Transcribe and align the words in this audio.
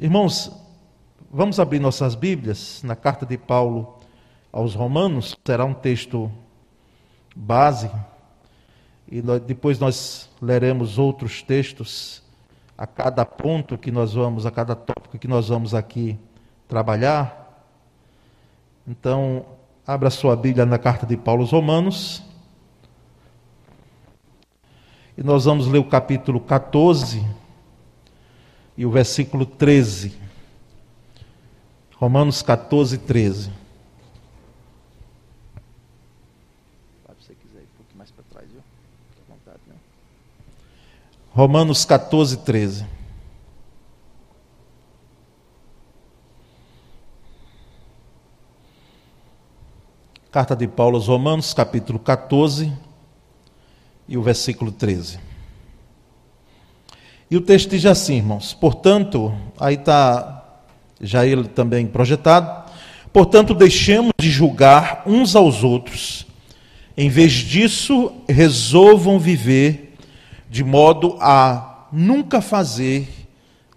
Irmãos, 0.00 0.52
vamos 1.28 1.58
abrir 1.58 1.80
nossas 1.80 2.14
Bíblias 2.14 2.84
na 2.84 2.94
carta 2.94 3.26
de 3.26 3.36
Paulo 3.36 3.98
aos 4.52 4.72
Romanos, 4.72 5.36
será 5.44 5.64
um 5.64 5.74
texto 5.74 6.30
base, 7.34 7.90
e 9.10 9.20
depois 9.20 9.80
nós 9.80 10.30
leremos 10.40 11.00
outros 11.00 11.42
textos 11.42 12.22
a 12.76 12.86
cada 12.86 13.24
ponto 13.26 13.76
que 13.76 13.90
nós 13.90 14.14
vamos, 14.14 14.46
a 14.46 14.52
cada 14.52 14.76
tópico 14.76 15.18
que 15.18 15.26
nós 15.26 15.48
vamos 15.48 15.74
aqui 15.74 16.16
trabalhar. 16.68 17.66
Então, 18.86 19.44
abra 19.84 20.10
sua 20.10 20.36
Bíblia 20.36 20.64
na 20.64 20.78
carta 20.78 21.04
de 21.06 21.16
Paulo 21.16 21.42
aos 21.42 21.50
Romanos. 21.50 22.22
E 25.16 25.24
nós 25.24 25.44
vamos 25.44 25.66
ler 25.66 25.80
o 25.80 25.84
capítulo 25.84 26.38
14 26.38 27.47
e 28.78 28.86
o 28.86 28.90
versículo 28.92 29.44
13. 29.44 30.16
Romanos 31.96 32.42
14, 32.42 32.96
13. 32.96 33.50
Romanos 41.32 41.84
14, 41.84 42.36
13. 42.38 42.86
Carta 50.30 50.54
de 50.54 50.68
Paulo 50.68 50.96
aos 50.96 51.08
Romanos, 51.08 51.52
capítulo 51.52 51.98
14 51.98 52.72
e 54.06 54.16
o 54.16 54.22
versículo 54.22 54.70
13. 54.70 55.27
E 57.30 57.36
o 57.36 57.40
texto 57.40 57.70
diz 57.70 57.84
assim, 57.86 58.16
irmãos: 58.16 58.54
portanto, 58.54 59.34
aí 59.58 59.74
está 59.74 60.44
já 61.00 61.26
ele 61.26 61.44
também 61.44 61.86
projetado, 61.86 62.70
portanto, 63.12 63.54
deixemos 63.54 64.12
de 64.18 64.30
julgar 64.30 65.02
uns 65.06 65.36
aos 65.36 65.62
outros, 65.62 66.26
em 66.96 67.08
vez 67.08 67.32
disso, 67.32 68.12
resolvam 68.28 69.18
viver 69.18 69.94
de 70.50 70.64
modo 70.64 71.16
a 71.20 71.86
nunca 71.92 72.40
fazer 72.40 73.08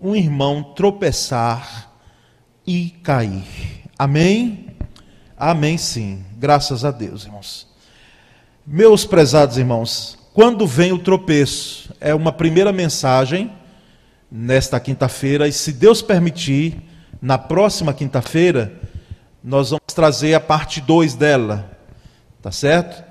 um 0.01 0.15
irmão 0.15 0.63
tropeçar 0.63 1.91
e 2.65 2.89
cair. 3.03 3.43
Amém? 3.97 4.67
Amém, 5.37 5.77
sim. 5.77 6.23
Graças 6.37 6.83
a 6.83 6.89
Deus, 6.89 7.25
irmãos. 7.25 7.67
Meus 8.65 9.05
prezados 9.05 9.57
irmãos, 9.57 10.17
quando 10.33 10.65
vem 10.65 10.91
o 10.93 10.99
tropeço, 10.99 11.93
é 11.99 12.15
uma 12.15 12.31
primeira 12.31 12.71
mensagem 12.71 13.51
nesta 14.31 14.79
quinta-feira, 14.79 15.47
e 15.47 15.51
se 15.51 15.73
Deus 15.73 16.01
permitir, 16.01 16.81
na 17.21 17.37
próxima 17.37 17.93
quinta-feira, 17.93 18.73
nós 19.43 19.71
vamos 19.71 19.93
trazer 19.93 20.33
a 20.33 20.39
parte 20.39 20.79
2 20.79 21.15
dela, 21.15 21.77
tá 22.41 22.51
certo? 22.51 23.03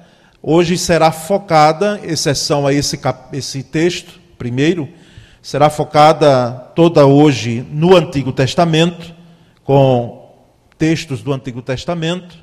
Hoje 0.43 0.79
será 0.79 1.13
focada, 1.13 2.01
exceção 2.03 2.67
a 2.67 2.73
esse, 2.73 2.99
esse 3.35 3.63
texto, 3.63 4.19
primeiro, 4.39 4.89
será 5.43 5.69
focada 5.69 6.53
toda 6.75 7.05
hoje 7.05 7.67
no 7.71 7.95
Antigo 7.95 8.33
Testamento, 8.33 9.15
com 9.63 10.35
textos 10.79 11.21
do 11.21 11.35
Antigo 11.35 11.61
Testamento, 11.61 12.39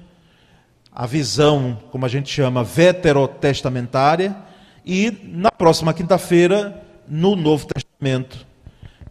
a 0.91 1.07
visão, 1.07 1.79
como 1.91 2.05
a 2.05 2.09
gente 2.09 2.29
chama, 2.29 2.63
veterotestamentária, 2.63 4.35
e 4.87 5.11
na 5.21 5.51
próxima 5.51 5.93
quinta-feira, 5.93 6.81
no 7.05 7.35
Novo 7.35 7.67
Testamento. 7.67 8.47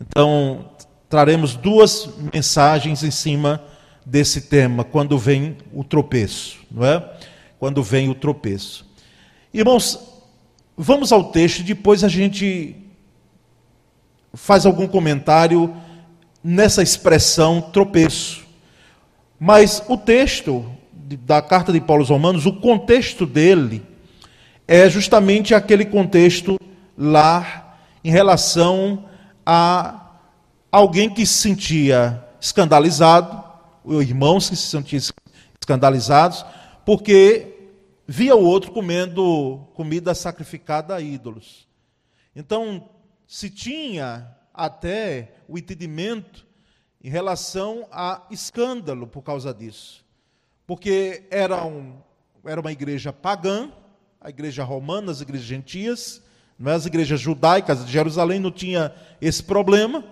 Então, 0.00 0.70
traremos 1.06 1.54
duas 1.54 2.08
mensagens 2.32 3.02
em 3.02 3.10
cima 3.10 3.62
desse 4.04 4.40
tema, 4.40 4.84
quando 4.84 5.18
vem 5.18 5.58
o 5.74 5.84
tropeço, 5.84 6.60
não 6.70 6.84
é? 6.86 7.12
quando 7.58 7.82
vem 7.82 8.08
o 8.08 8.14
tropeço. 8.14 8.86
Irmãos, 9.52 10.00
vamos 10.74 11.12
ao 11.12 11.24
texto, 11.24 11.62
depois 11.62 12.02
a 12.02 12.08
gente 12.08 12.74
faz 14.32 14.64
algum 14.64 14.86
comentário 14.86 15.74
nessa 16.42 16.82
expressão 16.82 17.60
tropeço. 17.60 18.46
Mas 19.38 19.82
o 19.88 19.98
texto 19.98 20.64
da 20.92 21.42
carta 21.42 21.70
de 21.70 21.80
Paulo 21.80 22.02
aos 22.02 22.08
Romanos, 22.08 22.46
o 22.46 22.52
contexto 22.54 23.26
dele 23.26 23.82
é 24.66 24.88
justamente 24.88 25.54
aquele 25.54 25.84
contexto 25.84 26.58
lá 26.96 27.78
em 28.02 28.10
relação 28.10 29.08
a 29.44 30.18
alguém 30.70 31.12
que 31.12 31.24
se 31.24 31.34
sentia 31.34 32.24
escandalizado, 32.40 33.44
irmãos 34.00 34.48
que 34.50 34.56
se 34.56 34.66
sentiam 34.66 35.00
escandalizados, 35.60 36.44
porque 36.84 37.70
via 38.06 38.34
o 38.34 38.44
outro 38.44 38.72
comendo 38.72 39.66
comida 39.74 40.14
sacrificada 40.14 40.94
a 40.94 41.00
ídolos. 41.00 41.66
Então, 42.34 42.88
se 43.26 43.50
tinha 43.50 44.36
até 44.52 45.34
o 45.48 45.58
entendimento 45.58 46.46
em 47.02 47.08
relação 47.08 47.86
a 47.92 48.26
escândalo 48.30 49.06
por 49.06 49.22
causa 49.22 49.52
disso. 49.54 50.04
Porque 50.66 51.24
era, 51.30 51.64
um, 51.64 51.98
era 52.44 52.60
uma 52.60 52.72
igreja 52.72 53.12
pagã, 53.12 53.70
a 54.26 54.28
igreja 54.28 54.64
romana, 54.64 55.12
as 55.12 55.20
igrejas 55.20 55.46
gentias, 55.46 56.20
não 56.58 56.72
é? 56.72 56.74
as 56.74 56.84
igrejas 56.84 57.20
judaicas 57.20 57.86
de 57.86 57.92
Jerusalém 57.92 58.40
não 58.40 58.50
tinha 58.50 58.92
esse 59.20 59.40
problema, 59.40 60.02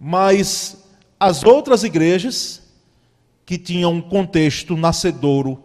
mas 0.00 0.86
as 1.20 1.44
outras 1.44 1.84
igrejas 1.84 2.62
que 3.44 3.58
tinham 3.58 3.92
um 3.92 4.00
contexto 4.00 4.74
nascedouro 4.74 5.62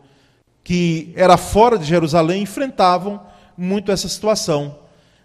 que 0.66 1.14
era 1.16 1.38
fora 1.38 1.80
de 1.80 1.86
Jerusalém 1.86 2.44
enfrentavam 2.44 3.22
muito 3.56 3.90
essa 3.90 4.10
situação 4.10 4.78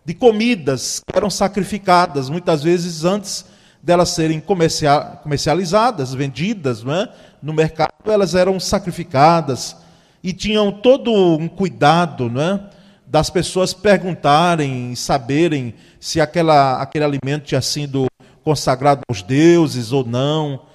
de 0.04 0.14
comidas 0.14 1.00
que 1.00 1.18
eram 1.18 1.28
sacrificadas, 1.28 2.30
muitas 2.30 2.62
vezes 2.62 3.02
antes 3.02 3.44
delas 3.82 4.10
serem 4.10 4.40
comercializadas, 4.40 6.14
vendidas 6.14 6.84
não 6.84 6.94
é? 6.94 7.12
no 7.42 7.52
mercado, 7.52 7.90
elas 8.04 8.36
eram 8.36 8.60
sacrificadas 8.60 9.84
e 10.26 10.32
tinham 10.32 10.72
todo 10.72 11.12
um 11.12 11.46
cuidado 11.46 12.28
não 12.28 12.40
é? 12.42 12.70
das 13.06 13.30
pessoas 13.30 13.72
perguntarem, 13.72 14.92
saberem 14.96 15.72
se 16.00 16.20
aquela, 16.20 16.82
aquele 16.82 17.04
alimento 17.04 17.44
tinha 17.44 17.62
sido 17.62 18.06
consagrado 18.42 19.02
aos 19.08 19.22
deuses 19.22 19.92
ou 19.92 20.04
não, 20.04 20.66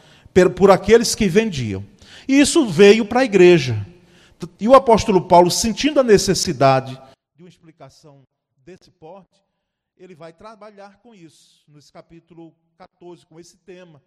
por 0.55 0.71
aqueles 0.71 1.13
que 1.13 1.27
vendiam. 1.27 1.85
E 2.29 2.39
isso 2.39 2.65
veio 2.65 3.05
para 3.05 3.19
a 3.19 3.25
igreja. 3.25 3.85
E 4.57 4.69
o 4.69 4.73
apóstolo 4.73 5.27
Paulo, 5.27 5.51
sentindo 5.51 5.99
a 5.99 6.03
necessidade 6.03 6.97
de 7.35 7.43
uma 7.43 7.49
explicação 7.49 8.23
desse 8.65 8.89
porte, 8.89 9.43
ele 9.97 10.15
vai 10.15 10.31
trabalhar 10.31 10.99
com 10.99 11.13
isso, 11.13 11.65
nesse 11.67 11.91
capítulo 11.91 12.55
14, 12.77 13.25
com 13.25 13.37
esse 13.37 13.57
tema. 13.57 14.01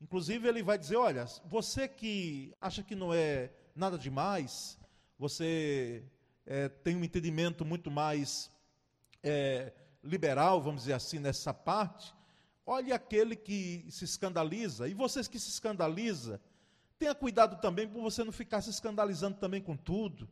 Inclusive, 0.00 0.48
ele 0.48 0.62
vai 0.62 0.78
dizer: 0.78 0.96
olha, 0.96 1.26
você 1.44 1.88
que 1.88 2.54
acha 2.60 2.84
que 2.84 2.94
não 2.94 3.12
é 3.12 3.50
nada 3.74 3.98
demais, 3.98 4.78
você 5.18 6.04
é, 6.46 6.68
tem 6.68 6.96
um 6.96 7.04
entendimento 7.04 7.64
muito 7.64 7.90
mais 7.90 8.50
é, 9.22 9.72
liberal, 10.02 10.62
vamos 10.62 10.82
dizer 10.82 10.94
assim, 10.94 11.18
nessa 11.18 11.52
parte, 11.52 12.14
olhe 12.64 12.92
aquele 12.92 13.36
que 13.36 13.86
se 13.90 14.04
escandaliza, 14.04 14.88
e 14.88 14.94
vocês 14.94 15.28
que 15.28 15.38
se 15.38 15.50
escandaliza, 15.50 16.40
Tenha 17.00 17.14
cuidado 17.14 17.58
também 17.62 17.88
para 17.88 17.98
você 17.98 18.22
não 18.22 18.30
ficar 18.30 18.60
se 18.60 18.68
escandalizando 18.68 19.38
também 19.38 19.62
com 19.62 19.74
tudo. 19.74 20.28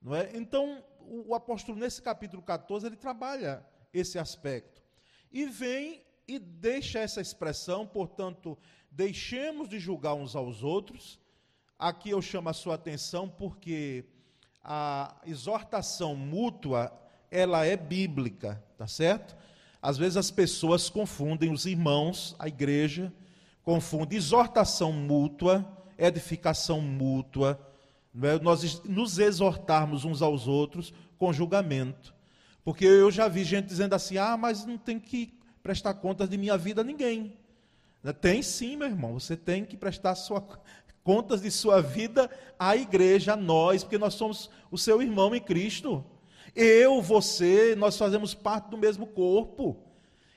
Não 0.00 0.14
é? 0.14 0.34
Então, 0.34 0.82
o, 1.00 1.32
o 1.32 1.34
apóstolo, 1.34 1.78
nesse 1.78 2.00
capítulo 2.00 2.42
14, 2.42 2.86
ele 2.86 2.96
trabalha 2.96 3.62
esse 3.92 4.18
aspecto. 4.18 4.82
E 5.30 5.44
vem 5.44 6.02
e 6.26 6.38
deixa 6.38 6.98
essa 6.98 7.20
expressão, 7.20 7.86
portanto, 7.86 8.56
deixemos 8.90 9.68
de 9.68 9.78
julgar 9.78 10.14
uns 10.14 10.34
aos 10.34 10.62
outros. 10.62 11.20
Aqui 11.78 12.10
eu 12.10 12.20
chamo 12.20 12.48
a 12.48 12.52
sua 12.52 12.74
atenção 12.74 13.28
porque 13.28 14.04
a 14.62 15.14
exortação 15.24 16.14
mútua, 16.16 16.92
ela 17.30 17.64
é 17.64 17.76
bíblica, 17.76 18.62
tá 18.76 18.86
certo? 18.86 19.36
Às 19.80 19.96
vezes 19.96 20.16
as 20.16 20.30
pessoas 20.30 20.90
confundem 20.90 21.52
os 21.52 21.66
irmãos, 21.66 22.34
a 22.38 22.48
igreja, 22.48 23.12
confundem 23.62 24.18
exortação 24.18 24.92
mútua 24.92 25.78
edificação 25.98 26.80
mútua, 26.80 27.60
é? 28.22 28.38
nós 28.38 28.82
nos 28.84 29.18
exortarmos 29.18 30.04
uns 30.04 30.22
aos 30.22 30.46
outros 30.46 30.94
com 31.18 31.32
julgamento. 31.32 32.14
Porque 32.64 32.84
eu 32.84 33.10
já 33.10 33.26
vi 33.26 33.42
gente 33.42 33.66
dizendo 33.66 33.94
assim: 33.94 34.16
ah, 34.16 34.36
mas 34.36 34.64
não 34.64 34.78
tem 34.78 35.00
que 35.00 35.34
prestar 35.62 35.94
contas 35.94 36.28
de 36.28 36.38
minha 36.38 36.56
vida 36.56 36.82
a 36.82 36.84
ninguém. 36.84 37.36
Né? 38.02 38.12
Tem 38.12 38.42
sim, 38.42 38.76
meu 38.76 38.86
irmão, 38.86 39.18
você 39.18 39.36
tem 39.36 39.64
que 39.64 39.76
prestar 39.76 40.14
sua, 40.14 40.46
contas 41.08 41.40
de 41.40 41.50
sua 41.50 41.80
vida 41.80 42.30
à 42.58 42.76
igreja, 42.76 43.32
a 43.32 43.36
nós, 43.36 43.82
porque 43.82 43.96
nós 43.96 44.12
somos 44.12 44.50
o 44.70 44.76
seu 44.76 45.00
irmão 45.00 45.34
em 45.34 45.40
Cristo. 45.40 46.04
Eu, 46.54 47.00
você, 47.00 47.74
nós 47.74 47.96
fazemos 47.96 48.34
parte 48.34 48.68
do 48.68 48.76
mesmo 48.76 49.06
corpo. 49.06 49.78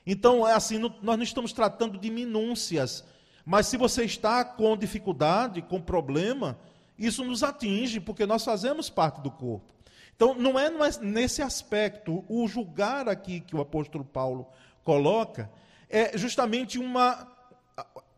Então, 0.06 0.48
é 0.48 0.54
assim, 0.54 0.78
nós 0.78 0.96
não 1.02 1.22
estamos 1.22 1.52
tratando 1.52 1.98
de 1.98 2.08
minúcias, 2.08 3.04
mas 3.44 3.66
se 3.66 3.76
você 3.76 4.04
está 4.04 4.46
com 4.46 4.74
dificuldade, 4.74 5.60
com 5.60 5.78
problema, 5.78 6.58
isso 6.98 7.22
nos 7.22 7.42
atinge, 7.42 8.00
porque 8.00 8.24
nós 8.24 8.42
fazemos 8.42 8.88
parte 8.88 9.20
do 9.20 9.30
corpo. 9.30 9.74
Então, 10.16 10.34
não 10.34 10.58
é 10.58 10.70
nesse 11.02 11.42
aspecto, 11.42 12.24
o 12.30 12.48
julgar 12.48 13.10
aqui 13.10 13.40
que 13.40 13.54
o 13.54 13.60
apóstolo 13.60 14.06
Paulo 14.06 14.46
coloca, 14.82 15.50
é 15.90 16.16
justamente 16.16 16.78
uma 16.78 17.30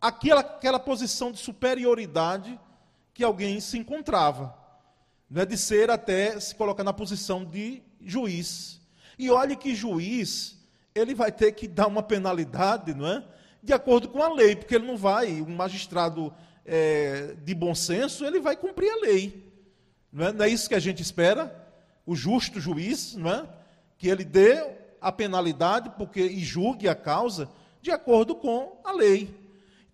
aquela, 0.04 0.40
aquela 0.42 0.78
posição 0.78 1.32
de 1.32 1.38
superioridade 1.38 2.60
que 3.14 3.24
alguém 3.24 3.58
se 3.58 3.78
encontrava. 3.78 4.54
Né, 5.30 5.46
de 5.46 5.56
ser 5.56 5.90
até 5.90 6.38
se 6.38 6.54
colocar 6.54 6.84
na 6.84 6.92
posição 6.92 7.44
de 7.44 7.82
juiz. 8.04 8.80
E 9.18 9.30
olhe 9.30 9.56
que 9.56 9.74
juiz, 9.74 10.58
ele 10.94 11.14
vai 11.14 11.32
ter 11.32 11.52
que 11.52 11.66
dar 11.66 11.86
uma 11.86 12.02
penalidade, 12.02 12.92
não 12.92 13.08
é? 13.08 13.24
De 13.62 13.72
acordo 13.72 14.08
com 14.08 14.22
a 14.22 14.32
lei, 14.32 14.54
porque 14.54 14.74
ele 14.74 14.86
não 14.86 14.98
vai, 14.98 15.40
um 15.40 15.56
magistrado 15.56 16.32
é, 16.66 17.34
de 17.42 17.54
bom 17.54 17.74
senso, 17.74 18.24
ele 18.24 18.38
vai 18.38 18.54
cumprir 18.54 18.90
a 18.90 19.00
lei. 19.00 19.50
Não 20.12 20.26
é? 20.26 20.32
não 20.32 20.44
é 20.44 20.48
isso 20.48 20.68
que 20.68 20.74
a 20.74 20.80
gente 20.80 21.02
espera? 21.02 21.66
O 22.04 22.14
justo 22.14 22.60
juiz, 22.60 23.14
não 23.14 23.30
é? 23.30 23.48
Que 23.96 24.08
ele 24.08 24.24
dê 24.24 24.62
a 25.00 25.10
penalidade 25.10 25.90
porque, 25.96 26.20
e 26.20 26.40
julgue 26.40 26.86
a 26.86 26.94
causa 26.94 27.48
de 27.80 27.90
acordo 27.90 28.36
com 28.36 28.78
a 28.84 28.92
lei. 28.92 29.43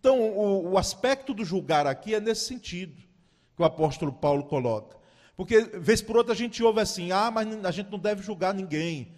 Então, 0.00 0.18
o, 0.18 0.72
o 0.72 0.78
aspecto 0.78 1.34
do 1.34 1.44
julgar 1.44 1.86
aqui 1.86 2.14
é 2.14 2.20
nesse 2.20 2.46
sentido 2.46 2.96
que 3.54 3.62
o 3.62 3.64
apóstolo 3.64 4.10
Paulo 4.10 4.44
coloca. 4.44 4.96
Porque, 5.36 5.60
vez 5.60 6.00
por 6.00 6.16
outra, 6.16 6.32
a 6.32 6.36
gente 6.36 6.62
ouve 6.62 6.80
assim: 6.80 7.12
ah, 7.12 7.30
mas 7.30 7.46
a 7.64 7.70
gente 7.70 7.90
não 7.90 7.98
deve 7.98 8.22
julgar 8.22 8.54
ninguém. 8.54 9.12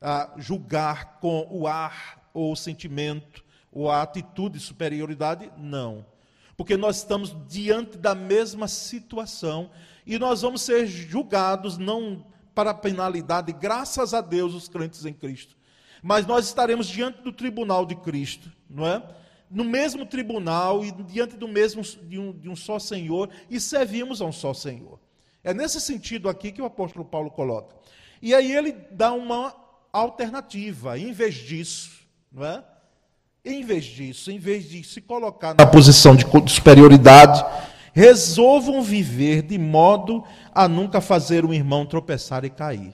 Ah, 0.00 0.32
julgar 0.38 1.18
com 1.20 1.46
o 1.50 1.66
ar, 1.66 2.30
ou 2.32 2.52
o 2.52 2.56
sentimento, 2.56 3.44
ou 3.70 3.90
a 3.90 4.00
atitude 4.00 4.58
de 4.58 4.64
superioridade, 4.64 5.50
não. 5.58 6.06
Porque 6.56 6.76
nós 6.76 6.96
estamos 6.96 7.36
diante 7.46 7.98
da 7.98 8.14
mesma 8.14 8.66
situação 8.66 9.70
e 10.06 10.18
nós 10.18 10.42
vamos 10.42 10.62
ser 10.62 10.86
julgados 10.86 11.76
não 11.76 12.24
para 12.54 12.74
penalidade, 12.74 13.52
graças 13.52 14.14
a 14.14 14.20
Deus, 14.20 14.54
os 14.54 14.68
crentes 14.68 15.04
em 15.04 15.12
Cristo. 15.12 15.56
Mas 16.02 16.26
nós 16.26 16.46
estaremos 16.46 16.86
diante 16.86 17.22
do 17.22 17.32
tribunal 17.32 17.84
de 17.84 17.94
Cristo, 17.94 18.50
não 18.68 18.86
é? 18.86 19.02
No 19.50 19.64
mesmo 19.64 20.04
tribunal 20.04 20.84
e 20.84 20.92
diante 20.92 21.36
do 21.36 21.48
mesmo 21.48 21.82
de 21.82 22.18
um, 22.18 22.32
de 22.32 22.48
um 22.48 22.56
só 22.56 22.78
Senhor 22.78 23.30
e 23.50 23.58
servimos 23.60 24.20
a 24.20 24.24
um 24.24 24.32
só 24.32 24.52
Senhor. 24.52 24.98
É 25.42 25.54
nesse 25.54 25.80
sentido 25.80 26.28
aqui 26.28 26.52
que 26.52 26.60
o 26.60 26.66
apóstolo 26.66 27.04
Paulo 27.04 27.30
coloca. 27.30 27.74
E 28.20 28.34
aí 28.34 28.52
ele 28.52 28.72
dá 28.90 29.12
uma 29.12 29.54
alternativa, 29.92 30.98
em 30.98 31.12
vez 31.12 31.34
disso, 31.34 31.90
não 32.30 32.44
é? 32.44 32.62
Em 33.44 33.64
vez 33.64 33.84
disso, 33.84 34.30
em 34.30 34.38
vez 34.38 34.68
de 34.68 34.82
se 34.82 35.00
colocar 35.00 35.54
na 35.54 35.66
posição 35.66 36.14
de 36.14 36.26
superioridade, 36.52 37.42
resolvam 37.94 38.82
viver 38.82 39.42
de 39.42 39.56
modo 39.56 40.22
a 40.52 40.68
nunca 40.68 41.00
fazer 41.00 41.44
um 41.44 41.54
irmão 41.54 41.86
tropeçar 41.86 42.44
e 42.44 42.50
cair. 42.50 42.92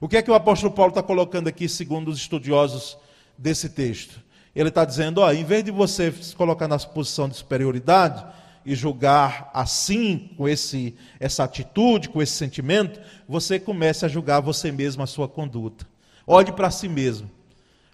O 0.00 0.08
que 0.08 0.16
é 0.16 0.22
que 0.22 0.30
o 0.30 0.34
apóstolo 0.34 0.72
Paulo 0.72 0.90
está 0.90 1.02
colocando 1.02 1.48
aqui, 1.48 1.68
segundo 1.68 2.08
os 2.08 2.18
estudiosos 2.18 2.98
desse 3.38 3.70
texto? 3.70 4.20
Ele 4.54 4.68
está 4.68 4.84
dizendo: 4.84 5.18
ó, 5.18 5.32
em 5.32 5.44
vez 5.44 5.64
de 5.64 5.70
você 5.70 6.12
se 6.12 6.34
colocar 6.34 6.68
na 6.68 6.78
posição 6.78 7.28
de 7.28 7.36
superioridade 7.36 8.24
e 8.64 8.74
julgar 8.74 9.50
assim, 9.52 10.30
com 10.36 10.48
esse, 10.48 10.94
essa 11.20 11.44
atitude, 11.44 12.08
com 12.08 12.22
esse 12.22 12.32
sentimento, 12.32 13.00
você 13.28 13.58
comece 13.58 14.04
a 14.04 14.08
julgar 14.08 14.40
você 14.40 14.72
mesmo 14.72 15.02
a 15.02 15.06
sua 15.06 15.28
conduta. 15.28 15.86
Olhe 16.26 16.52
para 16.52 16.70
si 16.70 16.88
mesmo. 16.88 17.30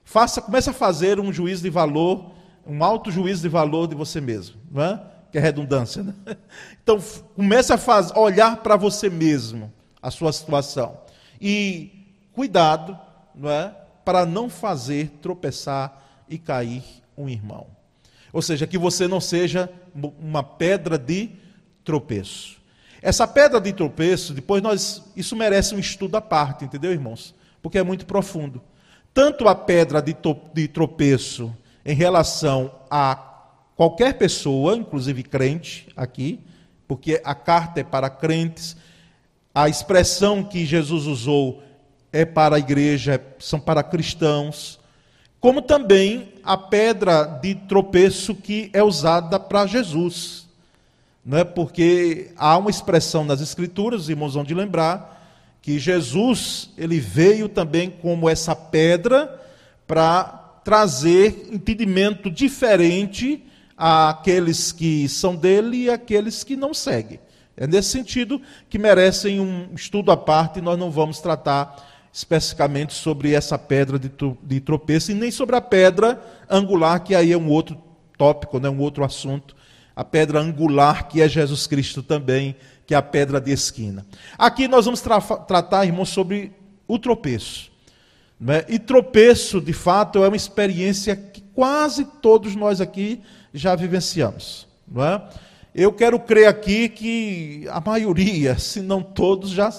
Faça, 0.04 0.40
comece 0.40 0.70
a 0.70 0.72
fazer 0.72 1.18
um 1.18 1.32
juízo 1.32 1.62
de 1.62 1.70
valor, 1.70 2.32
um 2.66 2.84
alto 2.84 3.10
juízo 3.10 3.42
de 3.42 3.48
valor 3.48 3.88
de 3.88 3.94
você 3.94 4.20
mesmo, 4.20 4.56
não 4.70 4.82
é? 4.82 5.02
Que 5.32 5.38
é 5.38 5.40
redundância, 5.40 6.02
né? 6.02 6.14
Então, 6.82 7.00
comece 7.36 7.72
a 7.72 7.78
faz, 7.78 8.10
olhar 8.16 8.56
para 8.56 8.76
você 8.76 9.08
mesmo 9.08 9.72
a 10.02 10.10
sua 10.10 10.32
situação. 10.32 10.98
E 11.40 12.06
cuidado, 12.32 12.98
não 13.34 13.50
é? 13.50 13.74
Para 14.04 14.26
não 14.26 14.48
fazer 14.48 15.18
tropeçar 15.22 16.00
e 16.30 16.38
cair 16.38 16.82
um 17.18 17.28
irmão. 17.28 17.66
Ou 18.32 18.40
seja, 18.40 18.66
que 18.66 18.78
você 18.78 19.06
não 19.08 19.20
seja 19.20 19.68
uma 20.18 20.42
pedra 20.42 20.96
de 20.96 21.30
tropeço. 21.84 22.58
Essa 23.02 23.26
pedra 23.26 23.60
de 23.60 23.72
tropeço, 23.72 24.32
depois 24.32 24.62
nós, 24.62 25.02
isso 25.16 25.34
merece 25.34 25.74
um 25.74 25.78
estudo 25.78 26.16
à 26.16 26.20
parte, 26.20 26.64
entendeu, 26.64 26.92
irmãos? 26.92 27.34
Porque 27.60 27.78
é 27.78 27.82
muito 27.82 28.06
profundo. 28.06 28.62
Tanto 29.12 29.48
a 29.48 29.54
pedra 29.54 30.00
de, 30.00 30.16
de 30.54 30.68
tropeço 30.68 31.54
em 31.84 31.94
relação 31.94 32.72
a 32.90 33.16
qualquer 33.74 34.14
pessoa, 34.14 34.76
inclusive 34.76 35.22
crente 35.22 35.88
aqui, 35.96 36.40
porque 36.86 37.20
a 37.24 37.34
carta 37.34 37.80
é 37.80 37.84
para 37.84 38.10
crentes, 38.10 38.76
a 39.54 39.68
expressão 39.68 40.44
que 40.44 40.64
Jesus 40.64 41.06
usou 41.06 41.62
é 42.12 42.24
para 42.24 42.56
a 42.56 42.58
igreja, 42.58 43.20
são 43.38 43.58
para 43.58 43.82
cristãos, 43.82 44.79
como 45.40 45.62
também 45.62 46.34
a 46.44 46.56
pedra 46.56 47.24
de 47.24 47.54
tropeço 47.54 48.34
que 48.34 48.68
é 48.72 48.82
usada 48.82 49.40
para 49.40 49.66
Jesus. 49.66 50.46
Não 51.24 51.38
é 51.38 51.44
porque 51.44 52.30
há 52.36 52.58
uma 52.58 52.70
expressão 52.70 53.24
nas 53.24 53.40
escrituras, 53.40 54.02
os 54.02 54.08
irmãos 54.10 54.34
vão 54.34 54.44
de 54.44 54.54
lembrar, 54.54 55.18
que 55.62 55.78
Jesus, 55.78 56.70
ele 56.76 56.98
veio 56.98 57.48
também 57.48 57.90
como 57.90 58.28
essa 58.28 58.54
pedra 58.54 59.40
para 59.86 60.24
trazer 60.64 61.48
entendimento 61.50 62.30
diferente 62.30 63.42
àqueles 63.76 64.72
que 64.72 65.08
são 65.08 65.34
dele 65.34 65.84
e 65.84 65.90
àqueles 65.90 66.44
que 66.44 66.56
não 66.56 66.74
seguem. 66.74 67.20
É 67.56 67.66
nesse 67.66 67.90
sentido 67.90 68.40
que 68.68 68.78
merecem 68.78 69.40
um 69.40 69.68
estudo 69.74 70.10
à 70.10 70.16
parte 70.16 70.60
nós 70.60 70.78
não 70.78 70.90
vamos 70.90 71.20
tratar 71.20 71.89
especificamente 72.12 72.92
sobre 72.92 73.32
essa 73.32 73.58
pedra 73.58 73.98
de 73.98 74.60
tropeço 74.60 75.12
e 75.12 75.14
nem 75.14 75.30
sobre 75.30 75.56
a 75.56 75.60
pedra 75.60 76.20
angular, 76.48 77.02
que 77.02 77.14
aí 77.14 77.32
é 77.32 77.38
um 77.38 77.48
outro 77.48 77.78
tópico, 78.18 78.58
né, 78.58 78.68
um 78.68 78.80
outro 78.80 79.04
assunto. 79.04 79.54
A 79.94 80.04
pedra 80.04 80.40
angular, 80.40 81.08
que 81.08 81.20
é 81.20 81.28
Jesus 81.28 81.66
Cristo 81.66 82.02
também, 82.02 82.56
que 82.86 82.94
é 82.94 82.96
a 82.96 83.02
pedra 83.02 83.40
de 83.40 83.52
esquina. 83.52 84.04
Aqui 84.36 84.66
nós 84.66 84.84
vamos 84.84 85.00
tra 85.00 85.20
tratar, 85.20 85.84
irmãos, 85.84 86.08
sobre 86.08 86.52
o 86.88 86.98
tropeço. 86.98 87.70
Né? 88.40 88.64
E 88.68 88.78
tropeço, 88.78 89.60
de 89.60 89.72
fato, 89.72 90.24
é 90.24 90.28
uma 90.28 90.36
experiência 90.36 91.14
que 91.14 91.42
quase 91.54 92.04
todos 92.04 92.56
nós 92.56 92.80
aqui 92.80 93.20
já 93.52 93.76
vivenciamos. 93.76 94.66
Não 94.90 95.04
é? 95.04 95.22
Eu 95.74 95.92
quero 95.92 96.18
crer 96.18 96.48
aqui 96.48 96.88
que 96.88 97.66
a 97.70 97.80
maioria, 97.80 98.58
se 98.58 98.80
não 98.80 99.02
todos, 99.02 99.50
já 99.50 99.70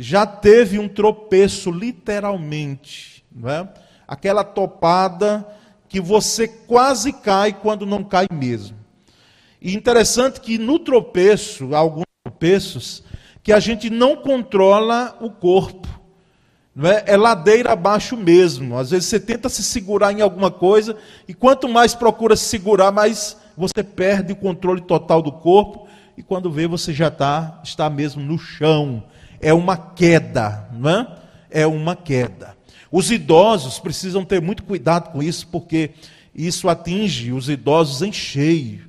já 0.00 0.24
teve 0.24 0.78
um 0.78 0.88
tropeço, 0.88 1.72
literalmente, 1.72 3.24
não 3.34 3.50
é? 3.50 3.68
aquela 4.06 4.44
topada 4.44 5.44
que 5.88 6.00
você 6.00 6.46
quase 6.46 7.12
cai 7.12 7.52
quando 7.52 7.84
não 7.84 8.04
cai 8.04 8.26
mesmo. 8.32 8.76
E 9.60 9.74
interessante 9.74 10.40
que 10.40 10.56
no 10.56 10.78
tropeço, 10.78 11.74
alguns 11.74 12.04
tropeços, 12.24 13.02
que 13.42 13.52
a 13.52 13.58
gente 13.58 13.90
não 13.90 14.14
controla 14.14 15.18
o 15.20 15.30
corpo. 15.30 15.88
Não 16.72 16.88
é? 16.88 17.02
é 17.04 17.16
ladeira 17.16 17.72
abaixo 17.72 18.16
mesmo. 18.16 18.78
Às 18.78 18.90
vezes 18.90 19.08
você 19.08 19.18
tenta 19.18 19.48
se 19.48 19.64
segurar 19.64 20.12
em 20.12 20.20
alguma 20.20 20.50
coisa, 20.50 20.96
e 21.26 21.34
quanto 21.34 21.68
mais 21.68 21.92
procura 21.92 22.36
se 22.36 22.44
segurar, 22.44 22.92
mais 22.92 23.36
você 23.56 23.82
perde 23.82 24.32
o 24.32 24.36
controle 24.36 24.80
total 24.80 25.20
do 25.20 25.32
corpo, 25.32 25.88
e 26.16 26.22
quando 26.22 26.52
vê, 26.52 26.68
você 26.68 26.92
já 26.92 27.10
tá, 27.10 27.60
está 27.64 27.90
mesmo 27.90 28.22
no 28.22 28.38
chão 28.38 29.02
é 29.40 29.52
uma 29.52 29.76
queda, 29.76 30.68
não 30.72 30.90
é? 30.90 31.06
É 31.50 31.66
uma 31.66 31.96
queda. 31.96 32.56
Os 32.90 33.10
idosos 33.10 33.78
precisam 33.78 34.24
ter 34.24 34.40
muito 34.40 34.62
cuidado 34.62 35.10
com 35.10 35.22
isso, 35.22 35.46
porque 35.48 35.90
isso 36.34 36.68
atinge 36.68 37.32
os 37.32 37.48
idosos 37.48 38.02
em 38.02 38.12
cheio. 38.12 38.88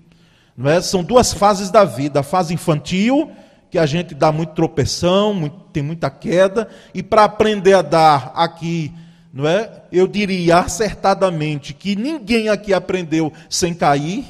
Não 0.55 0.69
é? 0.69 0.81
São 0.81 1.03
duas 1.03 1.33
fases 1.33 1.69
da 1.69 1.83
vida: 1.83 2.19
a 2.19 2.23
fase 2.23 2.53
infantil, 2.53 3.31
que 3.69 3.77
a 3.77 3.85
gente 3.85 4.13
dá 4.13 4.31
muito 4.31 4.53
tropeção, 4.53 5.33
muito, 5.33 5.57
tem 5.71 5.83
muita 5.83 6.09
queda, 6.09 6.67
e 6.93 7.03
para 7.03 7.23
aprender 7.23 7.73
a 7.73 7.81
dar 7.81 8.31
aqui, 8.35 8.91
não 9.33 9.47
é? 9.47 9.83
Eu 9.91 10.07
diria 10.07 10.57
acertadamente 10.57 11.73
que 11.73 11.95
ninguém 11.95 12.49
aqui 12.49 12.73
aprendeu 12.73 13.31
sem 13.49 13.73
cair, 13.73 14.25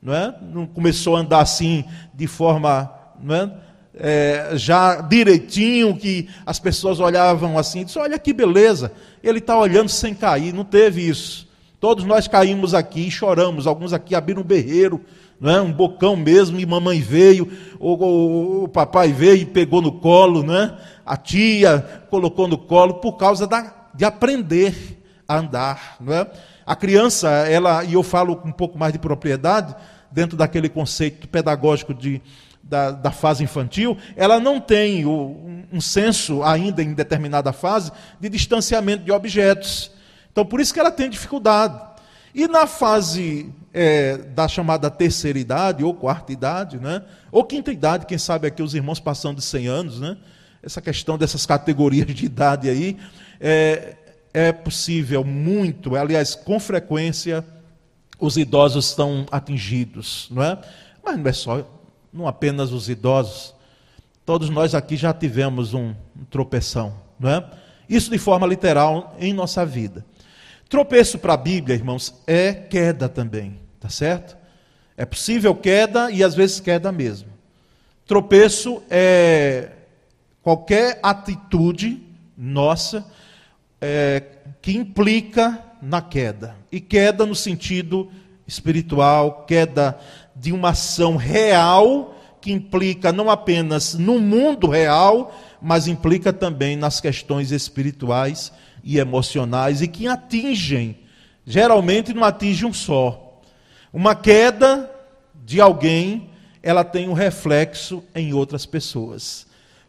não 0.00 0.14
é? 0.14 0.34
Não 0.40 0.66
começou 0.66 1.16
a 1.16 1.20
andar 1.20 1.40
assim 1.40 1.84
de 2.14 2.26
forma, 2.26 2.90
não 3.20 3.34
é? 3.34 3.52
É, 3.96 4.50
já 4.54 5.00
direitinho, 5.00 5.96
que 5.96 6.28
as 6.44 6.58
pessoas 6.58 7.00
olhavam 7.00 7.58
assim, 7.58 7.84
disse, 7.84 7.98
olha 7.98 8.18
que 8.18 8.32
beleza, 8.32 8.92
ele 9.22 9.38
está 9.38 9.58
olhando 9.58 9.88
sem 9.88 10.14
cair, 10.14 10.52
não 10.52 10.64
teve 10.64 11.08
isso. 11.08 11.46
Todos 11.80 12.04
nós 12.04 12.28
caímos 12.28 12.74
aqui 12.74 13.06
e 13.06 13.10
choramos, 13.10 13.66
alguns 13.66 13.92
aqui 13.92 14.14
abriram 14.14 14.42
um 14.42 14.44
berreiro, 14.44 15.00
não 15.40 15.50
é? 15.50 15.60
um 15.60 15.72
bocão 15.72 16.16
mesmo, 16.16 16.58
e 16.58 16.66
mamãe 16.66 17.00
veio, 17.00 17.50
o, 17.78 18.64
o, 18.64 18.68
papai 18.68 19.12
veio 19.12 19.42
e 19.42 19.46
pegou 19.46 19.82
no 19.82 19.92
colo, 19.92 20.42
não 20.42 20.56
é? 20.56 20.76
a 21.04 21.16
tia 21.16 22.04
colocou 22.10 22.48
no 22.48 22.58
colo, 22.58 22.94
por 22.94 23.12
causa 23.12 23.46
da, 23.46 23.72
de 23.94 24.04
aprender 24.04 24.74
a 25.28 25.38
andar, 25.38 25.96
não 26.00 26.12
é? 26.12 26.26
A 26.64 26.74
criança, 26.74 27.28
ela, 27.28 27.84
e 27.84 27.92
eu 27.92 28.02
falo 28.02 28.36
com 28.36 28.48
um 28.48 28.52
pouco 28.52 28.76
mais 28.76 28.92
de 28.92 28.98
propriedade, 28.98 29.74
dentro 30.10 30.36
daquele 30.36 30.68
conceito 30.68 31.28
pedagógico 31.28 31.94
de, 31.94 32.20
da, 32.68 32.90
da 32.90 33.10
fase 33.10 33.44
infantil, 33.44 33.96
ela 34.16 34.40
não 34.40 34.60
tem 34.60 35.04
o, 35.04 35.64
um 35.72 35.80
senso, 35.80 36.42
ainda 36.42 36.82
em 36.82 36.94
determinada 36.94 37.52
fase, 37.52 37.92
de 38.20 38.28
distanciamento 38.28 39.04
de 39.04 39.12
objetos. 39.12 39.90
Então, 40.30 40.44
por 40.44 40.60
isso 40.60 40.74
que 40.74 40.80
ela 40.80 40.90
tem 40.90 41.08
dificuldade. 41.08 41.80
E 42.34 42.46
na 42.46 42.66
fase 42.66 43.50
é, 43.72 44.18
da 44.18 44.46
chamada 44.48 44.90
terceira 44.90 45.38
idade, 45.38 45.84
ou 45.84 45.94
quarta 45.94 46.32
idade, 46.32 46.78
né? 46.78 47.02
ou 47.30 47.44
quinta 47.44 47.72
idade, 47.72 48.06
quem 48.06 48.18
sabe 48.18 48.46
aqui 48.46 48.62
os 48.62 48.74
irmãos 48.74 49.00
passando 49.00 49.36
de 49.36 49.44
100 49.44 49.66
anos, 49.66 50.00
né? 50.00 50.16
essa 50.62 50.80
questão 50.80 51.16
dessas 51.16 51.46
categorias 51.46 52.06
de 52.14 52.26
idade 52.26 52.68
aí, 52.68 52.96
é, 53.40 53.96
é 54.34 54.52
possível 54.52 55.24
muito, 55.24 55.94
aliás, 55.94 56.34
com 56.34 56.58
frequência, 56.58 57.44
os 58.18 58.36
idosos 58.36 58.90
estão 58.90 59.26
atingidos, 59.30 60.28
não 60.30 60.42
é? 60.42 60.58
Mas 61.04 61.18
não 61.18 61.26
é 61.28 61.32
só, 61.32 61.75
não 62.16 62.26
apenas 62.26 62.72
os 62.72 62.88
idosos. 62.88 63.54
Todos 64.24 64.48
nós 64.48 64.74
aqui 64.74 64.96
já 64.96 65.12
tivemos 65.12 65.74
um, 65.74 65.94
um 66.18 66.24
tropeção, 66.30 66.94
não 67.20 67.30
é? 67.30 67.50
Isso 67.88 68.10
de 68.10 68.18
forma 68.18 68.46
literal 68.46 69.14
em 69.20 69.32
nossa 69.32 69.64
vida. 69.64 70.04
Tropeço 70.68 71.18
para 71.18 71.34
a 71.34 71.36
Bíblia, 71.36 71.76
irmãos, 71.76 72.14
é 72.26 72.52
queda 72.52 73.08
também, 73.08 73.60
tá 73.78 73.88
certo? 73.88 74.36
É 74.96 75.04
possível 75.04 75.54
queda 75.54 76.10
e 76.10 76.24
às 76.24 76.34
vezes 76.34 76.58
queda 76.58 76.90
mesmo. 76.90 77.28
Tropeço 78.06 78.82
é 78.90 79.70
qualquer 80.42 80.98
atitude 81.02 82.02
nossa 82.36 83.04
é, 83.80 84.22
que 84.62 84.72
implica 84.72 85.62
na 85.82 86.00
queda. 86.00 86.56
E 86.72 86.80
queda 86.80 87.26
no 87.26 87.34
sentido 87.34 88.10
espiritual, 88.46 89.44
queda 89.44 89.98
de 90.38 90.52
uma 90.52 90.70
ação 90.70 91.16
real 91.16 92.14
que 92.40 92.52
implica 92.52 93.12
não 93.12 93.28
apenas 93.28 93.94
no 93.94 94.20
mundo 94.20 94.68
real, 94.68 95.34
mas 95.60 95.88
implica 95.88 96.32
também 96.32 96.76
nas 96.76 97.00
questões 97.00 97.50
espirituais 97.50 98.52
e 98.84 98.98
emocionais 98.98 99.82
e 99.82 99.88
que 99.88 100.06
atingem, 100.06 100.96
geralmente 101.44 102.14
não 102.14 102.22
atinge 102.22 102.64
um 102.64 102.72
só. 102.72 103.40
Uma 103.92 104.14
queda 104.14 104.90
de 105.44 105.60
alguém, 105.60 106.30
ela 106.62 106.84
tem 106.84 107.08
um 107.08 107.14
reflexo 107.14 108.02
em 108.14 108.32
outras 108.32 108.66
pessoas. 108.66 109.46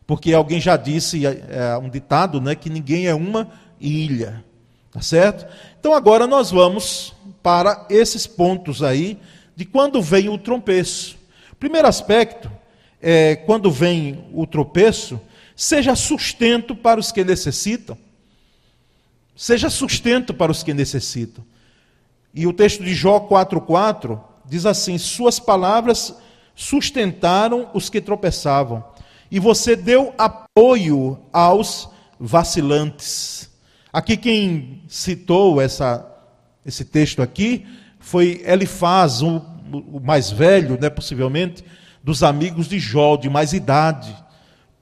Porque 0.08 0.34
alguém 0.34 0.62
já 0.62 0.78
disse, 0.78 1.28
é, 1.28 1.44
é 1.50 1.78
um 1.78 1.90
ditado, 1.90 2.40
né, 2.40 2.56
que 2.56 2.70
ninguém 2.70 3.08
é 3.08 3.14
uma 3.14 3.52
ilha. 3.80 4.44
Tá 4.92 5.02
certo? 5.02 5.46
Então 5.80 5.94
agora 5.94 6.26
nós 6.26 6.50
vamos 6.50 7.14
para 7.44 7.86
esses 7.90 8.26
pontos 8.26 8.82
aí 8.82 9.20
de 9.58 9.66
quando 9.66 10.00
vem 10.04 10.30
o 10.30 10.38
tropeço. 10.38 11.18
Primeiro 11.60 11.88
aspecto 11.88 12.52
é 13.02 13.36
quando 13.36 13.72
vem 13.72 14.24
o 14.32 14.46
tropeço, 14.46 15.20
seja 15.56 15.96
sustento 15.96 16.76
para 16.76 17.00
os 17.00 17.12
que 17.12 17.24
necessitam. 17.24 17.98
Seja 19.36 19.68
sustento 19.72 20.32
para 20.32 20.52
os 20.52 20.62
que 20.62 20.76
necessitam. 20.76 21.44
E 22.36 22.46
o 22.46 22.54
texto 22.54 22.84
de 22.84 22.94
Jó 22.94 23.20
4:4 23.20 24.22
diz 24.46 24.68
assim: 24.68 25.00
Suas 25.00 25.40
palavras 25.40 26.16
sustentaram 26.56 27.72
os 27.74 27.90
que 27.90 28.00
tropeçavam 28.00 28.86
e 29.32 29.40
você 29.40 29.76
deu 29.76 30.14
apoio 30.20 31.18
aos 31.34 31.90
vacilantes. 32.20 33.50
Aqui 33.92 34.16
quem 34.18 34.84
citou 34.88 35.60
essa, 35.60 36.06
esse 36.64 36.86
texto 36.86 37.24
aqui 37.24 37.66
foi 38.08 38.42
Elifaz, 38.46 39.22
o, 39.22 39.42
o 39.70 40.00
mais 40.02 40.32
velho, 40.32 40.80
né, 40.80 40.90
possivelmente, 40.90 41.62
dos 42.02 42.24
amigos 42.24 42.66
de 42.70 42.80
Jó, 42.80 43.18
de 43.18 43.30
mais 43.30 43.52
idade. 43.52 44.16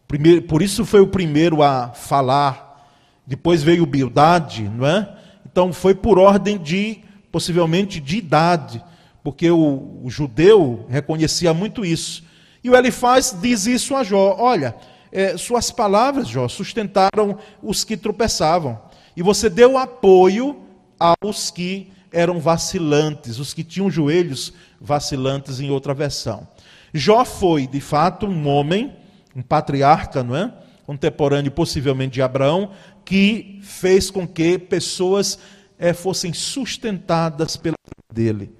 Primeiro, 0.07 0.43
por 0.43 0.61
isso 0.61 0.85
foi 0.85 1.01
o 1.01 1.07
primeiro 1.07 1.63
a 1.63 1.89
falar. 1.89 2.87
Depois 3.25 3.63
veio 3.63 3.83
Bildade, 3.87 4.69
não 4.69 4.85
é? 4.85 5.11
Então 5.43 5.73
foi 5.73 5.95
por 5.95 6.19
ordem 6.19 6.59
de, 6.59 6.99
possivelmente, 7.31 7.99
de 7.99 8.17
idade, 8.17 8.83
porque 9.23 9.49
o, 9.49 10.01
o 10.03 10.07
judeu 10.07 10.85
reconhecia 10.87 11.51
muito 11.51 11.83
isso. 11.83 12.23
E 12.63 12.69
o 12.69 12.75
Elifaz 12.75 13.35
diz 13.41 13.65
isso 13.65 13.95
a 13.95 14.03
Jó: 14.03 14.35
Olha, 14.37 14.75
é, 15.11 15.35
suas 15.35 15.71
palavras, 15.71 16.27
Jó, 16.27 16.47
sustentaram 16.47 17.39
os 17.63 17.83
que 17.83 17.97
tropeçavam. 17.97 18.79
E 19.17 19.23
você 19.23 19.49
deu 19.49 19.79
apoio 19.79 20.61
aos 20.99 21.49
que 21.49 21.91
eram 22.15 22.39
vacilantes, 22.39 23.37
os 23.37 23.53
que 23.53 23.63
tinham 23.63 23.91
joelhos 23.91 24.53
vacilantes, 24.79 25.59
em 25.59 25.69
outra 25.69 25.93
versão. 25.93 26.47
Jó 26.93 27.23
foi, 27.25 27.67
de 27.67 27.81
fato, 27.81 28.25
um 28.25 28.47
homem, 28.47 28.93
um 29.35 29.41
patriarca, 29.41 30.23
não 30.23 30.35
é? 30.35 30.53
Contemporâneo, 30.85 31.51
possivelmente, 31.51 32.13
de 32.13 32.21
Abraão, 32.21 32.71
que 33.03 33.59
fez 33.61 34.09
com 34.09 34.27
que 34.27 34.57
pessoas 34.57 35.37
é, 35.77 35.93
fossem 35.93 36.33
sustentadas 36.33 37.57
pela 37.57 37.75
dele 38.13 38.55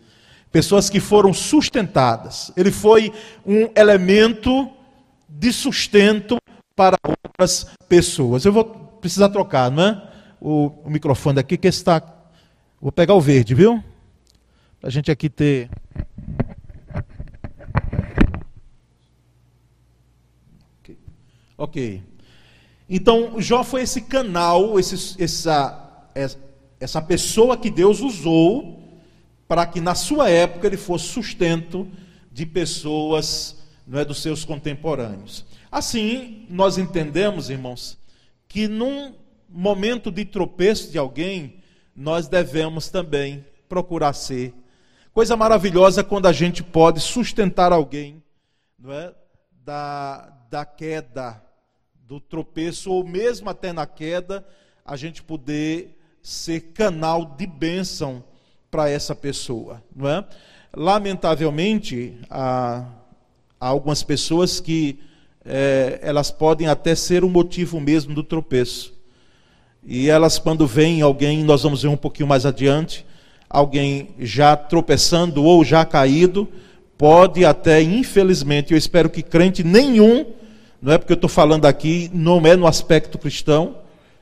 pessoas 0.55 0.89
que 0.89 1.01
foram 1.01 1.33
sustentadas. 1.33 2.49
Ele 2.55 2.71
foi 2.71 3.11
um 3.45 3.69
elemento 3.75 4.71
de 5.27 5.51
sustento 5.51 6.37
para 6.73 6.95
outras 7.05 7.67
pessoas. 7.89 8.45
Eu 8.45 8.53
vou 8.53 8.63
precisar 9.01 9.27
trocar, 9.27 9.69
não 9.69 9.83
é? 9.83 10.01
O, 10.39 10.67
o 10.85 10.89
microfone 10.89 11.41
aqui 11.41 11.57
que 11.57 11.67
está. 11.67 12.01
Vou 12.81 12.91
pegar 12.91 13.13
o 13.13 13.21
verde, 13.21 13.55
viu? 13.55 13.83
Para 14.79 14.89
a 14.89 14.91
gente 14.91 15.09
aqui 15.11 15.29
ter. 15.29 15.69
Ok. 21.57 22.03
Então, 22.89 23.41
Jó 23.41 23.63
foi 23.63 23.81
esse 23.81 24.01
canal, 24.01 24.79
esse, 24.79 25.21
essa, 25.21 26.11
essa 26.79 27.01
pessoa 27.01 27.57
que 27.57 27.69
Deus 27.69 28.01
usou 28.01 28.83
para 29.47 29.65
que 29.65 29.79
na 29.79 29.95
sua 29.95 30.29
época 30.29 30.67
ele 30.67 30.77
fosse 30.77 31.05
sustento 31.05 31.87
de 32.31 32.45
pessoas 32.45 33.63
não 33.87 33.99
é, 33.99 34.05
dos 34.05 34.21
seus 34.21 34.43
contemporâneos. 34.43 35.45
Assim, 35.71 36.45
nós 36.49 36.77
entendemos, 36.77 37.49
irmãos, 37.49 37.97
que 38.47 38.67
num 38.67 39.13
momento 39.49 40.11
de 40.11 40.25
tropeço 40.25 40.91
de 40.91 40.97
alguém, 40.97 41.55
nós 41.95 42.27
devemos 42.27 42.89
também 42.89 43.45
procurar 43.69 44.13
ser. 44.13 44.53
Coisa 45.13 45.37
maravilhosa 45.37 46.03
quando 46.03 46.25
a 46.25 46.33
gente 46.33 46.61
pode 46.61 46.99
sustentar 46.99 47.71
alguém 47.71 48.21
não 48.77 48.91
é, 48.91 49.13
da, 49.63 50.31
da 50.49 50.65
queda, 50.65 51.41
do 52.05 52.19
tropeço, 52.19 52.91
ou 52.91 53.03
mesmo 53.03 53.49
até 53.49 53.73
na 53.73 53.85
queda, 53.85 54.45
a 54.85 54.95
gente 54.95 55.23
poder 55.23 55.97
ser 56.21 56.73
canal 56.73 57.25
de 57.25 57.47
bênção 57.47 58.23
para 58.69 58.89
essa 58.89 59.15
pessoa, 59.15 59.81
não 59.95 60.07
é? 60.07 60.25
Lamentavelmente, 60.75 62.19
há, 62.29 62.85
há 63.59 63.67
algumas 63.67 64.03
pessoas 64.03 64.59
que 64.59 64.99
é, 65.43 65.99
elas 66.01 66.29
podem 66.29 66.67
até 66.67 66.93
ser 66.93 67.23
o 67.23 67.29
motivo 67.29 67.79
mesmo 67.79 68.13
do 68.13 68.23
tropeço. 68.23 68.94
E 69.85 70.09
elas, 70.09 70.39
quando 70.39 70.65
veem 70.65 71.01
alguém, 71.01 71.43
nós 71.43 71.61
vamos 71.61 71.83
ver 71.83 71.89
um 71.89 71.97
pouquinho 71.97 72.27
mais 72.27 72.43
adiante, 72.43 73.05
alguém 73.47 74.09
já 74.17 74.57
tropeçando 74.57 75.43
ou 75.43 75.63
já 75.63 75.85
caído, 75.85 76.47
pode 76.97 77.45
até, 77.45 77.81
infelizmente, 77.81 78.73
eu 78.73 78.77
espero 78.77 79.09
que 79.09 79.21
crente 79.21 79.63
nenhum, 79.63 80.25
não 80.81 80.91
é 80.91 80.97
porque 80.97 81.13
eu 81.13 81.15
estou 81.15 81.29
falando 81.29 81.65
aqui, 81.65 82.09
não 82.11 82.45
é 82.47 82.55
no 82.55 82.65
aspecto 82.65 83.19
cristão, 83.19 83.77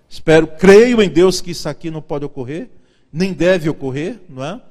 espero, 0.10 0.48
creio 0.48 1.02
em 1.02 1.10
Deus 1.10 1.40
que 1.40 1.52
isso 1.52 1.70
aqui 1.70 1.90
não 1.90 2.02
pode 2.02 2.26
ocorrer, 2.26 2.70
nem 3.12 3.32
deve 3.32 3.70
ocorrer, 3.70 4.20
não 4.28 4.44
é? 4.44 4.62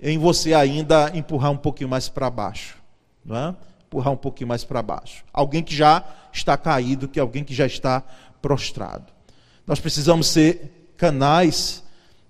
Em 0.00 0.18
você 0.18 0.54
ainda 0.54 1.10
empurrar 1.14 1.50
um 1.50 1.56
pouquinho 1.56 1.88
mais 1.88 2.08
para 2.08 2.30
baixo, 2.30 2.76
não 3.24 3.36
é? 3.36 3.54
Empurrar 3.86 4.12
um 4.12 4.16
pouquinho 4.16 4.46
mais 4.46 4.62
para 4.62 4.80
baixo. 4.82 5.24
Alguém 5.32 5.64
que 5.64 5.74
já 5.74 6.04
está 6.32 6.56
caído, 6.56 7.08
que 7.08 7.18
alguém 7.18 7.42
que 7.42 7.54
já 7.54 7.66
está 7.66 8.04
prostrado. 8.40 9.17
Nós 9.68 9.78
precisamos 9.78 10.28
ser 10.28 10.92
canais 10.96 11.84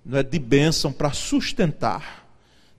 não 0.04 0.18
é, 0.18 0.24
de 0.24 0.40
bênção 0.40 0.92
para 0.92 1.12
sustentar. 1.12 2.28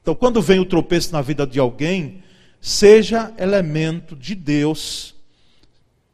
Então, 0.01 0.13
quando 0.13 0.41
vem 0.41 0.59
o 0.59 0.65
tropeço 0.65 1.13
na 1.13 1.21
vida 1.21 1.47
de 1.47 1.59
alguém, 1.59 2.21
seja 2.59 3.33
elemento 3.37 4.17
de 4.17 4.35
Deus, 4.35 5.15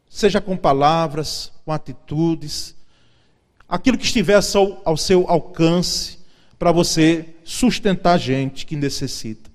seja 0.07 0.39
com 0.39 0.55
palavras, 0.55 1.51
com 1.65 1.71
atitudes, 1.71 2.75
aquilo 3.67 3.97
que 3.97 4.05
estiver 4.05 4.35
ao, 4.35 4.81
ao 4.85 4.95
seu 4.95 5.27
alcance, 5.27 6.19
para 6.59 6.71
você 6.71 7.33
sustentar 7.43 8.19
gente 8.19 8.63
que 8.63 8.75
necessita. 8.75 9.49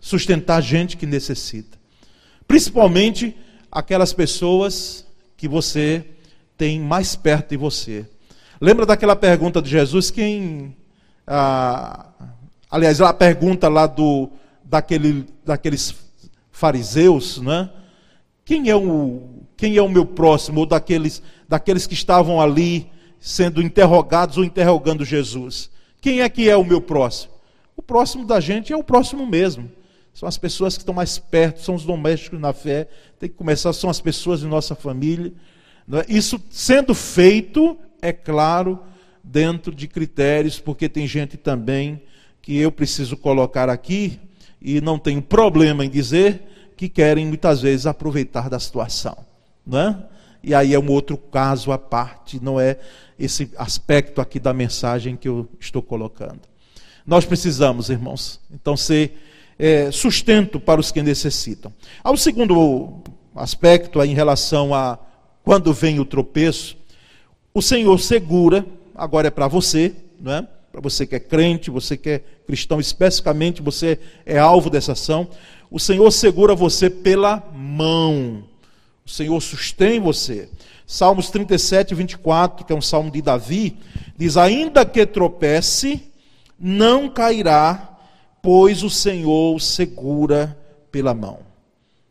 Sustentar 0.00 0.62
gente 0.62 0.96
que 0.96 1.04
necessita. 1.04 1.78
Principalmente 2.48 3.36
aquelas 3.70 4.14
pessoas 4.14 5.04
que 5.36 5.46
você 5.46 6.06
tem 6.56 6.80
mais 6.80 7.14
perto 7.14 7.50
de 7.50 7.58
você. 7.58 8.06
Lembra 8.60 8.86
daquela 8.86 9.16
pergunta 9.16 9.60
de 9.60 9.70
Jesus: 9.70 10.10
quem, 10.10 10.76
ah, 11.26 12.06
aliás, 12.70 13.00
a 13.00 13.12
pergunta 13.12 13.68
lá 13.68 13.86
do, 13.86 14.30
daquele, 14.64 15.26
daqueles 15.44 15.94
fariseus, 16.50 17.40
né? 17.40 17.70
Quem 18.44 18.68
é 18.68 18.76
o, 18.76 19.22
quem 19.56 19.76
é 19.76 19.82
o 19.82 19.88
meu 19.88 20.04
próximo? 20.04 20.60
Ou 20.60 20.66
daqueles, 20.66 21.22
daqueles 21.48 21.86
que 21.86 21.94
estavam 21.94 22.40
ali 22.40 22.90
sendo 23.18 23.62
interrogados 23.62 24.36
ou 24.36 24.44
interrogando 24.44 25.04
Jesus. 25.04 25.70
Quem 26.00 26.20
é 26.20 26.28
que 26.28 26.48
é 26.48 26.56
o 26.56 26.64
meu 26.64 26.80
próximo? 26.80 27.32
O 27.76 27.82
próximo 27.82 28.26
da 28.26 28.38
gente 28.38 28.72
é 28.72 28.76
o 28.76 28.84
próximo 28.84 29.26
mesmo. 29.26 29.70
São 30.12 30.28
as 30.28 30.38
pessoas 30.38 30.76
que 30.76 30.82
estão 30.82 30.94
mais 30.94 31.18
perto, 31.18 31.60
são 31.60 31.74
os 31.74 31.84
domésticos 31.84 32.38
na 32.38 32.52
fé. 32.52 32.86
Tem 33.18 33.28
que 33.28 33.34
começar, 33.34 33.72
são 33.72 33.90
as 33.90 34.00
pessoas 34.00 34.40
de 34.40 34.46
nossa 34.46 34.74
família. 34.74 35.32
É? 35.92 36.04
Isso 36.06 36.40
sendo 36.50 36.94
feito, 36.94 37.76
é 38.04 38.12
claro, 38.12 38.78
dentro 39.22 39.74
de 39.74 39.88
critérios, 39.88 40.60
porque 40.60 40.90
tem 40.90 41.06
gente 41.06 41.38
também 41.38 42.02
que 42.42 42.58
eu 42.58 42.70
preciso 42.70 43.16
colocar 43.16 43.70
aqui, 43.70 44.20
e 44.60 44.78
não 44.78 44.98
tenho 44.98 45.22
problema 45.22 45.86
em 45.86 45.88
dizer, 45.88 46.42
que 46.76 46.86
querem 46.86 47.26
muitas 47.26 47.62
vezes 47.62 47.86
aproveitar 47.86 48.50
da 48.50 48.60
situação. 48.60 49.16
Não 49.66 49.78
é? 49.78 49.96
E 50.42 50.54
aí 50.54 50.74
é 50.74 50.78
um 50.78 50.90
outro 50.90 51.16
caso 51.16 51.72
à 51.72 51.78
parte, 51.78 52.38
não 52.42 52.60
é 52.60 52.76
esse 53.18 53.50
aspecto 53.56 54.20
aqui 54.20 54.38
da 54.38 54.52
mensagem 54.52 55.16
que 55.16 55.26
eu 55.26 55.48
estou 55.58 55.80
colocando. 55.80 56.42
Nós 57.06 57.24
precisamos, 57.24 57.88
irmãos, 57.88 58.38
então 58.52 58.76
ser 58.76 59.18
é, 59.58 59.90
sustento 59.90 60.60
para 60.60 60.78
os 60.78 60.92
que 60.92 61.02
necessitam. 61.02 61.72
Um 62.04 62.16
segundo 62.18 63.02
aspecto 63.34 64.02
em 64.02 64.12
relação 64.12 64.74
a 64.74 64.98
quando 65.42 65.72
vem 65.72 65.98
o 65.98 66.04
tropeço, 66.04 66.76
o 67.56 67.62
Senhor 67.62 68.00
segura, 68.00 68.66
agora 68.96 69.28
é 69.28 69.30
para 69.30 69.46
você, 69.46 69.94
não 70.20 70.32
é? 70.32 70.42
Para 70.72 70.80
você 70.80 71.06
que 71.06 71.14
é 71.14 71.20
crente, 71.20 71.70
você 71.70 71.96
que 71.96 72.10
é 72.10 72.18
cristão, 72.44 72.80
especificamente 72.80 73.62
você 73.62 73.96
é 74.26 74.36
alvo 74.36 74.68
dessa 74.68 74.90
ação. 74.90 75.28
O 75.70 75.78
Senhor 75.78 76.10
segura 76.10 76.52
você 76.52 76.90
pela 76.90 77.48
mão. 77.54 78.42
O 79.06 79.08
Senhor 79.08 79.40
sustém 79.40 80.00
você. 80.00 80.48
Salmos 80.84 81.30
37, 81.30 81.94
24, 81.94 82.66
que 82.66 82.72
é 82.72 82.76
um 82.76 82.82
salmo 82.82 83.08
de 83.08 83.22
Davi, 83.22 83.78
diz: 84.16 84.36
Ainda 84.36 84.84
que 84.84 85.06
tropece, 85.06 86.02
não 86.58 87.08
cairá, 87.08 87.96
pois 88.42 88.82
o 88.82 88.90
Senhor 88.90 89.54
o 89.54 89.60
segura 89.60 90.58
pela 90.90 91.14
mão. 91.14 91.38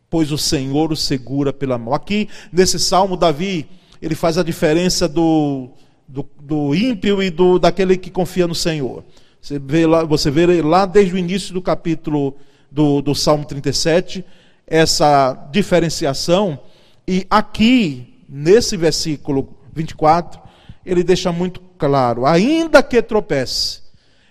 Pois 0.09 0.31
o 0.31 0.37
Senhor 0.37 0.89
o 0.93 0.95
segura 0.95 1.51
pela 1.51 1.77
mão. 1.77 1.93
Aqui, 1.93 2.29
nesse 2.49 2.79
salmo, 2.79 3.17
Davi, 3.17 3.67
ele 4.03 4.15
faz 4.15 4.37
a 4.37 4.43
diferença 4.43 5.07
do, 5.07 5.69
do, 6.05 6.27
do 6.41 6.75
ímpio 6.75 7.23
e 7.23 7.29
do, 7.29 7.57
daquele 7.57 7.95
que 7.95 8.11
confia 8.11 8.45
no 8.45 8.53
Senhor. 8.53 9.01
Você 9.41 9.57
vê, 9.57 9.87
lá, 9.87 10.03
você 10.03 10.29
vê 10.29 10.61
lá 10.61 10.85
desde 10.85 11.15
o 11.15 11.17
início 11.17 11.53
do 11.53 11.61
capítulo 11.61 12.35
do, 12.69 13.01
do 13.01 13.15
Salmo 13.15 13.45
37, 13.45 14.25
essa 14.67 15.47
diferenciação, 15.53 16.59
e 17.07 17.25
aqui 17.29 18.21
nesse 18.27 18.75
versículo 18.75 19.55
24, 19.73 20.41
ele 20.85 21.01
deixa 21.01 21.31
muito 21.31 21.61
claro: 21.77 22.25
ainda 22.25 22.83
que 22.83 23.01
tropece. 23.01 23.83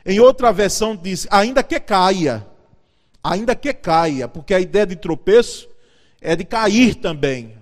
Em 0.05 0.21
outra 0.21 0.53
versão 0.53 0.95
diz: 0.95 1.27
ainda 1.31 1.63
que 1.63 1.81
caia. 1.81 2.47
Ainda 3.25 3.55
que 3.55 3.73
caia, 3.73 4.29
porque 4.29 4.53
a 4.53 4.61
ideia 4.61 4.85
de 4.85 4.97
tropeço 4.97 5.67
é 6.21 6.37
de 6.37 6.45
cair 6.45 6.97
também. 6.97 7.62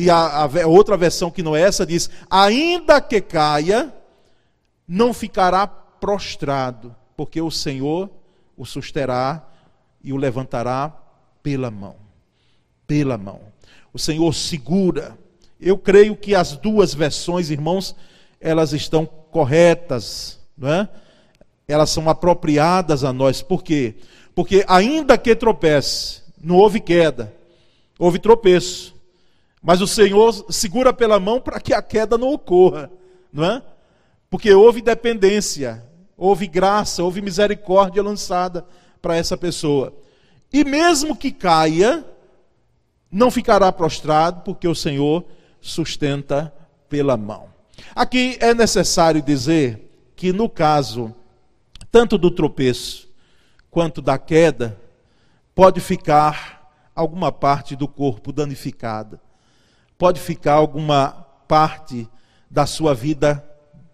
E 0.00 0.08
a, 0.08 0.44
a 0.44 0.66
outra 0.68 0.96
versão 0.96 1.28
que 1.28 1.42
não 1.42 1.56
é 1.56 1.62
essa 1.62 1.84
diz: 1.84 2.08
ainda 2.30 3.00
que 3.00 3.20
caia, 3.20 3.92
não 4.86 5.12
ficará 5.12 5.66
prostrado, 5.66 6.94
porque 7.16 7.42
o 7.42 7.50
Senhor 7.50 8.08
o 8.56 8.64
susterá 8.64 9.44
e 10.00 10.12
o 10.12 10.16
levantará 10.16 10.96
pela 11.42 11.68
mão. 11.68 11.96
Pela 12.86 13.18
mão. 13.18 13.40
O 13.92 13.98
Senhor 13.98 14.32
segura 14.32 15.18
eu 15.60 15.76
creio 15.76 16.14
que 16.14 16.32
as 16.32 16.56
duas 16.56 16.94
versões, 16.94 17.50
irmãos, 17.50 17.96
elas 18.40 18.72
estão 18.72 19.04
corretas, 19.04 20.38
não 20.56 20.72
é? 20.72 20.88
Elas 21.66 21.90
são 21.90 22.08
apropriadas 22.08 23.02
a 23.02 23.12
nós. 23.12 23.42
Por 23.42 23.64
quê? 23.64 23.96
Porque 24.32 24.64
ainda 24.68 25.18
que 25.18 25.34
tropece, 25.34 26.22
não 26.40 26.54
houve 26.54 26.78
queda, 26.78 27.34
houve 27.98 28.20
tropeço. 28.20 28.94
Mas 29.62 29.80
o 29.80 29.86
Senhor 29.86 30.32
segura 30.50 30.92
pela 30.92 31.18
mão 31.18 31.40
para 31.40 31.60
que 31.60 31.74
a 31.74 31.82
queda 31.82 32.16
não 32.16 32.32
ocorra, 32.32 32.90
não 33.32 33.44
é? 33.44 33.62
Porque 34.30 34.52
houve 34.52 34.80
dependência, 34.80 35.84
houve 36.16 36.46
graça, 36.46 37.02
houve 37.02 37.20
misericórdia 37.20 38.02
lançada 38.02 38.64
para 39.00 39.16
essa 39.16 39.36
pessoa. 39.36 39.92
E 40.52 40.64
mesmo 40.64 41.16
que 41.16 41.32
caia, 41.32 42.04
não 43.10 43.30
ficará 43.30 43.72
prostrado, 43.72 44.42
porque 44.42 44.68
o 44.68 44.74
Senhor 44.74 45.24
sustenta 45.60 46.52
pela 46.88 47.16
mão. 47.16 47.48
Aqui 47.94 48.36
é 48.40 48.54
necessário 48.54 49.22
dizer 49.22 49.90
que, 50.14 50.32
no 50.32 50.48
caso 50.48 51.14
tanto 51.90 52.18
do 52.18 52.30
tropeço 52.30 53.08
quanto 53.70 54.02
da 54.02 54.18
queda, 54.18 54.78
pode 55.54 55.80
ficar 55.80 56.70
alguma 56.94 57.32
parte 57.32 57.76
do 57.76 57.88
corpo 57.88 58.32
danificada, 58.32 59.20
pode 59.98 60.20
ficar 60.20 60.54
alguma 60.54 61.26
parte 61.46 62.08
da 62.48 62.64
sua 62.64 62.94
vida 62.94 63.44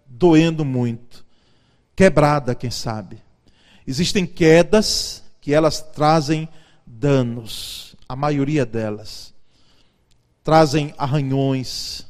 doendo 0.07 0.63
muito, 0.63 1.25
quebrada, 1.95 2.55
quem 2.55 2.71
sabe. 2.71 3.21
Existem 3.85 4.25
quedas 4.25 5.23
que 5.41 5.53
elas 5.53 5.81
trazem 5.81 6.47
danos, 6.85 7.95
a 8.07 8.15
maioria 8.15 8.65
delas 8.65 9.35
trazem 10.45 10.93
arranhões, 10.95 12.05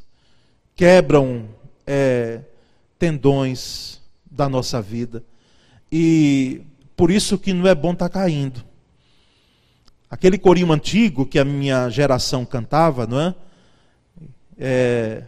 quebram 0.75 1.47
é, 1.87 2.41
tendões 2.99 4.01
da 4.29 4.49
nossa 4.49 4.81
vida. 4.81 5.23
E 5.89 6.61
por 6.97 7.09
isso 7.09 7.37
que 7.37 7.53
não 7.53 7.65
é 7.65 7.73
bom 7.73 7.93
estar 7.93 8.09
tá 8.09 8.19
caindo. 8.19 8.61
Aquele 10.11 10.37
corinho 10.37 10.69
antigo 10.73 11.25
que 11.25 11.39
a 11.39 11.45
minha 11.45 11.89
geração 11.89 12.45
cantava, 12.45 13.07
não 13.07 13.21
é? 13.21 13.33
É 14.57 15.23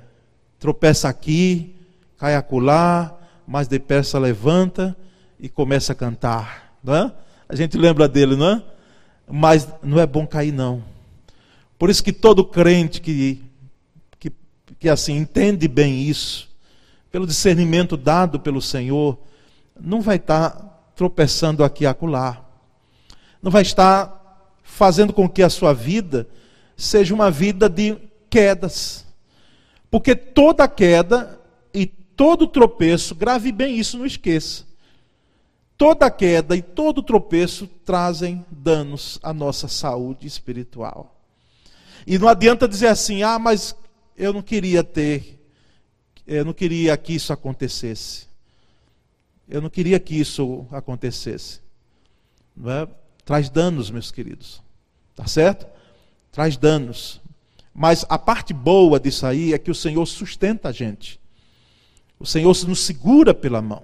tropeça 0.60 1.08
aqui, 1.08 1.76
cai 2.18 2.36
acolá, 2.36 3.16
mas 3.48 3.68
depressa 3.68 4.18
levanta 4.18 4.98
e 5.40 5.48
começa 5.48 5.94
a 5.94 5.96
cantar, 5.96 6.78
não 6.84 6.96
é? 6.96 7.14
A 7.48 7.56
gente 7.56 7.78
lembra 7.78 8.08
dele, 8.08 8.36
não 8.36 8.50
é? 8.50 8.64
Mas 9.30 9.68
não 9.84 10.00
é 10.00 10.06
bom 10.06 10.26
cair 10.26 10.52
não. 10.52 10.84
Por 11.78 11.90
isso 11.90 12.04
que 12.04 12.12
todo 12.12 12.44
crente 12.44 13.00
que, 13.00 13.44
que, 14.20 14.32
que 14.80 14.90
assim 14.90 15.16
entende 15.16 15.68
bem 15.68 16.02
isso, 16.02 16.50
pelo 17.12 17.28
discernimento 17.28 17.96
dado 17.96 18.40
pelo 18.40 18.62
Senhor, 18.62 19.18
não 19.80 20.02
vai 20.02 20.18
estar 20.18 20.92
tropeçando 20.96 21.64
aqui 21.64 21.84
e 21.84 21.88
acolá. 21.88 22.44
Não 23.42 23.52
vai 23.52 23.62
estar 23.62 24.52
fazendo 24.64 25.14
com 25.14 25.30
que 25.30 25.44
a 25.44 25.50
sua 25.50 25.74
vida 25.74 26.28
seja 26.76 27.14
uma 27.14 27.32
vida 27.32 27.70
de 27.70 27.96
quedas. 28.30 29.07
Porque 29.90 30.16
toda 30.16 30.68
queda 30.68 31.40
e 31.74 31.86
todo 31.86 32.48
tropeço, 32.48 33.16
grave 33.16 33.52
bem 33.52 33.78
isso, 33.78 33.98
não 33.98 34.06
esqueça. 34.06 34.66
Toda 35.78 36.10
queda 36.10 36.56
e 36.56 36.62
todo 36.62 37.04
tropeço 37.04 37.68
trazem 37.86 38.44
danos 38.50 39.20
à 39.22 39.32
nossa 39.32 39.68
saúde 39.68 40.26
espiritual. 40.26 41.16
E 42.06 42.18
não 42.18 42.28
adianta 42.28 42.68
dizer 42.68 42.88
assim, 42.88 43.22
ah, 43.22 43.38
mas 43.38 43.76
eu 44.18 44.34
não 44.34 44.42
queria 44.42 44.84
ter, 44.84 45.40
eu 46.26 46.44
não 46.44 46.54
queria 46.54 46.98
que 46.98 47.14
isso 47.14 47.32
acontecesse. 47.32 48.28
Eu 49.48 49.62
não 49.62 49.70
queria 49.70 50.00
que 50.00 50.20
isso 50.20 50.66
acontecesse. 50.72 51.62
É? 52.66 52.88
Traz 53.24 53.50
danos, 53.50 53.92
meus 53.92 54.12
queridos. 54.12 54.62
Tá 55.16 55.28
certo? 55.28 55.68
Traz 56.32 56.58
danos. 56.58 57.22
Mas 57.78 58.04
a 58.10 58.18
parte 58.18 58.54
boa 58.54 59.00
disso 59.00 59.26
aí 59.28 59.54
é 59.54 59.60
que 59.60 59.70
o 59.70 59.76
Senhor 59.76 60.06
sustenta 60.08 60.70
a 60.70 60.72
gente. 60.72 61.20
O 62.20 62.26
Senhor 62.26 62.56
nos 62.68 62.80
segura 62.80 63.36
pela 63.36 63.62
mão. 63.62 63.84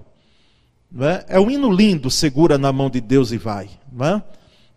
Não 0.91 1.07
é? 1.07 1.23
é 1.27 1.39
um 1.39 1.51
hino 1.51 1.71
lindo, 1.71 2.09
segura 2.09 2.57
na 2.57 2.73
mão 2.73 2.89
de 2.89 2.99
Deus 2.99 3.31
e 3.31 3.37
vai. 3.37 3.69
Não 3.91 4.05
é? 4.05 4.23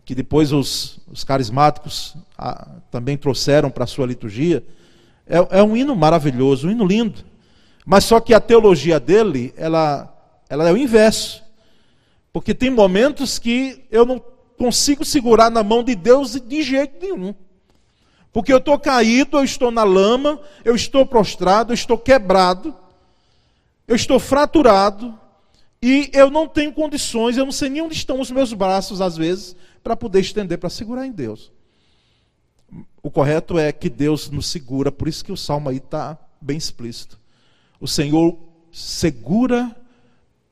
que 0.07 0.15
depois 0.15 0.53
os, 0.53 1.01
os 1.11 1.25
carismáticos 1.25 2.17
ah, 2.39 2.69
também 2.93 3.17
trouxeram 3.17 3.69
para 3.69 3.83
a 3.83 3.89
sua 3.89 4.07
liturgia, 4.07 4.63
é, 5.27 5.59
é, 5.59 5.63
um 5.65 5.77
hino 5.77 5.97
maravilhoso, 5.97 6.69
um 6.69 6.71
hino 6.71 6.87
lindo. 6.87 7.25
Mas 7.85 8.05
só 8.05 8.21
que 8.21 8.33
a 8.33 8.39
teologia 8.39 9.01
dele, 9.01 9.53
ela, 9.57 10.15
ela 10.49 10.69
é 10.69 10.73
o 10.73 10.77
inverso. 10.77 11.43
Porque 12.33 12.55
tem 12.55 12.71
momentos 12.71 13.37
que 13.37 13.85
eu 13.91 14.07
não 14.07 14.23
consigo 14.57 15.05
segurar 15.05 15.51
na 15.51 15.65
mão 15.65 15.83
de 15.83 15.97
Deus 15.97 16.41
de 16.41 16.63
jeito 16.63 17.05
nenhum. 17.05 17.35
Porque 18.37 18.53
eu 18.53 18.59
estou 18.59 18.79
caído, 18.79 19.39
eu 19.39 19.45
estou 19.45 19.71
na 19.71 19.83
lama, 19.83 20.39
eu 20.63 20.77
estou 20.77 21.07
prostrado, 21.07 21.73
eu 21.73 21.75
estou 21.75 21.97
quebrado, 21.97 22.77
eu 23.89 23.97
estou 23.97 24.21
fraturado, 24.21 25.19
E 25.83 26.11
eu 26.13 26.31
não 26.31 26.47
tenho 26.47 26.73
condições, 26.73 27.37
eu 27.37 27.45
não 27.45 27.53
sei 27.53 27.69
nem 27.69 27.83
onde 27.83 27.95
estão 27.95 28.21
os 28.21 28.31
meus 28.31 28.53
braços, 28.53 29.01
às 29.01 29.17
vezes, 29.17 29.55
para 29.83 29.97
poder 29.97 30.21
estender, 30.21 30.59
para 30.59 30.69
segurar 30.69 31.07
em 31.07 31.13
Deus. 31.13 31.53
O 33.03 33.11
correto 33.11 33.59
é 33.59 33.73
que 33.73 33.89
Deus 33.89 34.29
nos 34.29 34.49
segura, 34.49 34.91
por 34.91 35.07
isso 35.09 35.25
que 35.25 35.33
o 35.33 35.37
salmo 35.37 35.69
aí 35.69 35.77
está 35.77 36.19
bem 36.41 36.57
explícito. 36.57 37.19
O 37.81 37.87
Senhor 37.87 38.39
segura 38.71 39.75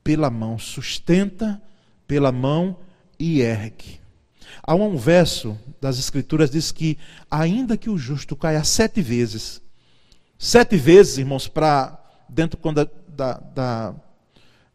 pela 0.03 0.29
mão, 0.31 0.57
sustenta 0.57 1.61
pela 2.07 2.31
mão 2.31 2.77
e 3.19 3.41
ergue. 3.41 3.99
Há 4.63 4.75
um 4.75 4.97
verso 4.97 5.57
das 5.81 5.99
Escrituras 5.99 6.49
diz 6.49 6.71
que, 6.71 6.97
ainda 7.29 7.77
que 7.77 7.89
o 7.89 7.97
justo 7.97 8.35
caia 8.35 8.63
sete 8.63 9.01
vezes, 9.01 9.61
sete 10.37 10.77
vezes, 10.77 11.17
irmãos, 11.17 11.47
para 11.47 11.99
dentro 12.27 12.59
da, 12.73 12.87
da, 13.07 13.33
da, 13.53 13.95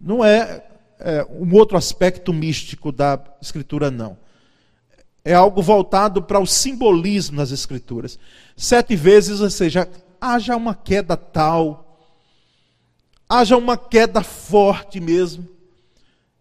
Não 0.01 0.25
é, 0.25 0.65
é 0.99 1.27
um 1.31 1.55
outro 1.55 1.77
aspecto 1.77 2.33
místico 2.33 2.93
da 2.93 3.21
Escritura, 3.41 3.91
não 3.91 4.17
é 5.25 5.35
algo 5.35 5.63
voltado 5.63 6.23
para 6.23 6.41
o 6.41 6.47
simbolismo 6.47 7.37
nas 7.37 7.51
Escrituras. 7.51 8.19
Sete 8.57 8.97
vezes, 8.97 9.41
ou 9.41 9.51
seja, 9.51 9.89
haja 10.21 10.57
uma 10.57 10.75
queda 10.75 11.17
tal, 11.17 12.07
haja 13.29 13.57
uma 13.57 13.77
queda 13.77 14.23
forte 14.23 15.01
mesmo, 15.01 15.47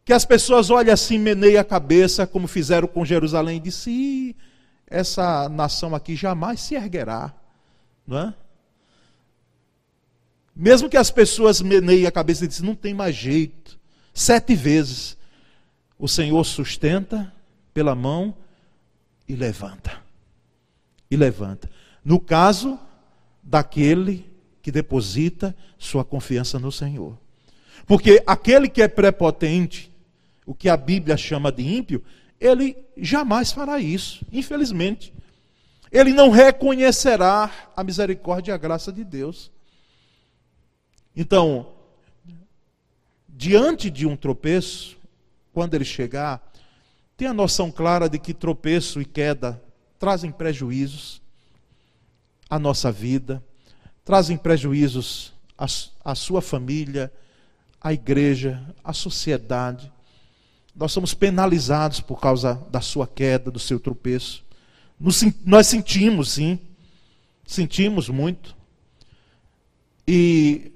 que 0.10 0.14
as 0.14 0.26
pessoas 0.26 0.72
olhem 0.72 0.92
assim, 0.92 1.20
meneiem 1.20 1.58
a 1.58 1.64
cabeça, 1.64 2.26
como 2.26 2.48
fizeram 2.48 2.88
com 2.88 3.06
Jerusalém, 3.06 3.58
e 3.58 3.60
disse, 3.60 4.36
essa 4.88 5.48
nação 5.48 5.94
aqui 5.94 6.16
jamais 6.16 6.62
se 6.62 6.74
erguerá, 6.74 7.32
não 8.08 8.18
é? 8.18 8.34
Mesmo 10.56 10.90
que 10.90 10.98
as 10.98 11.12
pessoas 11.12 11.62
meneiem 11.62 12.08
a 12.08 12.12
cabeça 12.12 12.44
e 12.44 12.48
dizem, 12.48 12.66
não 12.66 12.74
tem 12.74 12.92
mais 12.92 13.16
jeito, 13.16 13.80
sete 14.12 14.56
vezes, 14.56 15.16
o 15.96 16.08
Senhor 16.08 16.44
sustenta 16.44 17.32
pela 17.72 17.94
mão 17.94 18.36
e 19.28 19.36
levanta. 19.36 20.02
E 21.12 21.16
levanta. 21.16 21.70
No 22.04 22.20
caso 22.20 22.80
daquele 23.44 24.26
que 24.64 24.72
deposita 24.72 25.56
sua 25.78 26.04
confiança 26.04 26.58
no 26.58 26.72
Senhor. 26.72 27.16
Porque 27.86 28.24
aquele 28.26 28.68
que 28.68 28.82
é 28.82 28.88
prepotente, 28.88 29.90
o 30.50 30.56
que 30.56 30.70
a 30.70 30.76
Bíblia 30.76 31.16
chama 31.16 31.52
de 31.52 31.62
ímpio, 31.62 32.04
ele 32.40 32.76
jamais 32.98 33.52
fará 33.52 33.80
isso, 33.80 34.26
infelizmente. 34.32 35.14
Ele 35.92 36.14
não 36.14 36.30
reconhecerá 36.30 37.52
a 37.76 37.84
misericórdia 37.84 38.52
e 38.52 38.56
a 38.56 38.58
graça 38.58 38.92
de 38.92 39.04
Deus. 39.04 39.52
Então, 41.16 41.72
diante 43.28 43.90
de 43.90 44.06
um 44.06 44.16
tropeço, 44.16 44.98
quando 45.54 45.74
ele 45.74 45.86
chegar, 45.86 46.50
Tenha 47.20 47.34
noção 47.34 47.70
clara 47.70 48.08
de 48.08 48.18
que 48.18 48.34
tropeço 48.34 49.02
e 49.02 49.06
queda 49.06 49.62
trazem 50.00 50.32
prejuízos 50.32 51.22
à 52.50 52.58
nossa 52.58 52.94
vida, 52.94 53.44
trazem 54.06 54.38
prejuízos 54.38 55.34
à, 55.58 55.66
à 56.06 56.16
sua 56.16 56.42
família, 56.42 57.12
à 57.82 57.92
igreja, 57.92 58.64
à 58.82 58.94
sociedade. 58.94 59.92
Nós 60.76 60.92
somos 60.92 61.14
penalizados 61.14 62.00
por 62.00 62.20
causa 62.20 62.62
da 62.72 62.82
sua 62.82 63.08
queda, 63.08 63.52
do 63.52 63.60
seu 63.60 63.80
tropeço. 63.80 64.44
Nos, 65.00 65.24
nós 65.46 65.68
sentimos, 65.68 66.32
sim, 66.32 66.60
sentimos 67.46 68.10
muito. 68.10 68.56
E 70.08 70.72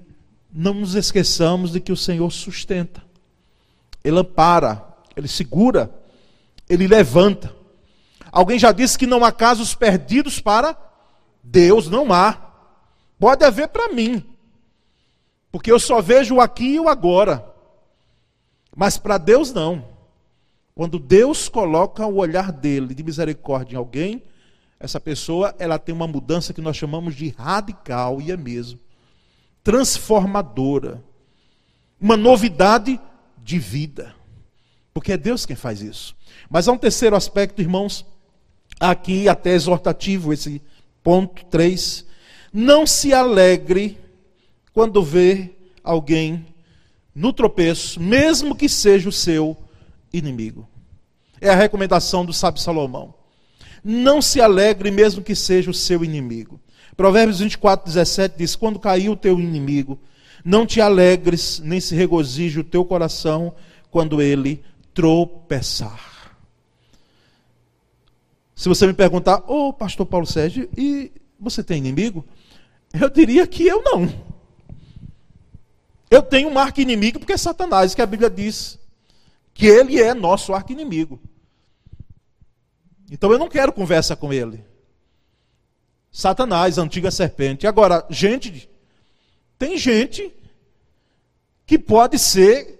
não 0.52 0.74
nos 0.74 0.94
esqueçamos 0.94 1.72
de 1.72 1.80
que 1.80 1.92
o 1.92 1.96
Senhor 1.96 2.30
sustenta, 2.30 3.02
Ele 4.02 4.18
ampara, 4.18 4.84
Ele 5.16 5.28
segura 5.28 5.90
ele 6.68 6.86
levanta. 6.86 7.54
Alguém 8.30 8.58
já 8.58 8.72
disse 8.72 8.98
que 8.98 9.06
não 9.06 9.24
há 9.24 9.30
casos 9.30 9.74
perdidos 9.74 10.40
para 10.40 10.76
Deus, 11.42 11.88
não 11.88 12.12
há. 12.12 12.38
Pode 13.18 13.44
haver 13.44 13.68
para 13.68 13.92
mim, 13.92 14.24
porque 15.52 15.70
eu 15.70 15.78
só 15.78 16.00
vejo 16.02 16.36
o 16.36 16.40
aqui 16.40 16.74
e 16.74 16.80
o 16.80 16.88
agora. 16.88 17.53
Mas 18.74 18.98
para 18.98 19.18
Deus 19.18 19.52
não. 19.52 19.84
Quando 20.74 20.98
Deus 20.98 21.48
coloca 21.48 22.06
o 22.06 22.16
olhar 22.16 22.50
dele 22.50 22.94
de 22.94 23.02
misericórdia 23.02 23.76
em 23.76 23.78
alguém, 23.78 24.22
essa 24.80 24.98
pessoa 25.00 25.54
ela 25.58 25.78
tem 25.78 25.94
uma 25.94 26.06
mudança 26.06 26.52
que 26.52 26.60
nós 26.60 26.76
chamamos 26.76 27.14
de 27.14 27.28
radical 27.28 28.20
e 28.20 28.32
é 28.32 28.36
mesmo 28.36 28.80
transformadora, 29.64 31.02
uma 31.98 32.18
novidade 32.18 33.00
de 33.42 33.58
vida. 33.58 34.14
Porque 34.92 35.12
é 35.12 35.16
Deus 35.16 35.46
quem 35.46 35.56
faz 35.56 35.80
isso. 35.80 36.14
Mas 36.50 36.68
há 36.68 36.72
um 36.72 36.78
terceiro 36.78 37.16
aspecto, 37.16 37.62
irmãos, 37.62 38.04
aqui 38.78 39.26
até 39.26 39.54
exortativo, 39.54 40.32
esse 40.32 40.62
ponto 41.02 41.46
3. 41.46 42.04
Não 42.52 42.86
se 42.86 43.12
alegre 43.14 43.98
quando 44.72 45.02
vê 45.02 45.56
alguém 45.82 46.46
no 47.14 47.32
tropeço, 47.32 48.00
mesmo 48.00 48.54
que 48.54 48.68
seja 48.68 49.08
o 49.08 49.12
seu 49.12 49.56
inimigo. 50.12 50.68
É 51.40 51.50
a 51.50 51.54
recomendação 51.54 52.24
do 52.24 52.32
sábio 52.32 52.60
Salomão. 52.60 53.14
Não 53.82 54.22
se 54.22 54.40
alegre 54.40 54.90
mesmo 54.90 55.22
que 55.22 55.34
seja 55.34 55.70
o 55.70 55.74
seu 55.74 56.02
inimigo. 56.02 56.60
Provérbios 56.96 57.40
24, 57.40 57.86
17 57.86 58.36
diz: 58.38 58.56
Quando 58.56 58.78
caiu 58.78 59.12
o 59.12 59.16
teu 59.16 59.38
inimigo, 59.38 59.98
não 60.44 60.66
te 60.66 60.80
alegres, 60.80 61.60
nem 61.60 61.80
se 61.80 61.94
regozije 61.94 62.60
o 62.60 62.64
teu 62.64 62.84
coração 62.84 63.54
quando 63.90 64.22
ele 64.22 64.62
tropeçar. 64.92 66.14
Se 68.54 68.68
você 68.68 68.86
me 68.86 68.94
perguntar, 68.94 69.42
ô 69.48 69.68
oh, 69.68 69.72
pastor 69.72 70.06
Paulo 70.06 70.26
Sérgio, 70.26 70.68
e 70.76 71.10
você 71.38 71.62
tem 71.62 71.78
inimigo? 71.78 72.24
Eu 72.92 73.10
diria 73.10 73.46
que 73.46 73.66
eu 73.66 73.82
não. 73.82 74.33
Eu 76.14 76.22
tenho 76.22 76.48
um 76.48 76.56
arco-inimigo 76.56 77.18
porque 77.18 77.32
é 77.32 77.36
Satanás, 77.36 77.92
que 77.92 78.00
a 78.00 78.06
Bíblia 78.06 78.30
diz 78.30 78.78
que 79.52 79.66
ele 79.66 80.00
é 80.00 80.14
nosso 80.14 80.54
arco-inimigo. 80.54 81.20
Então 83.10 83.32
eu 83.32 83.38
não 83.38 83.48
quero 83.48 83.72
conversa 83.72 84.14
com 84.14 84.32
ele. 84.32 84.64
Satanás, 86.12 86.78
antiga 86.78 87.10
serpente. 87.10 87.66
Agora, 87.66 88.06
gente, 88.08 88.70
tem 89.58 89.76
gente 89.76 90.32
que 91.66 91.76
pode 91.76 92.16
ser 92.16 92.78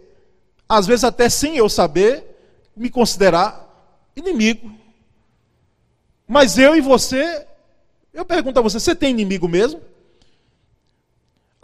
às 0.69 0.87
vezes 0.87 1.03
até 1.03 1.29
sem 1.29 1.57
eu 1.57 1.69
saber, 1.69 2.25
me 2.77 2.89
considerar 2.89 3.69
inimigo. 4.15 4.73
Mas 6.25 6.57
eu 6.57 6.77
e 6.77 6.81
você, 6.81 7.45
eu 8.13 8.25
pergunto 8.25 8.61
a 8.61 8.63
você, 8.63 8.79
você 8.79 8.95
tem 8.95 9.11
inimigo 9.11 9.49
mesmo? 9.49 9.81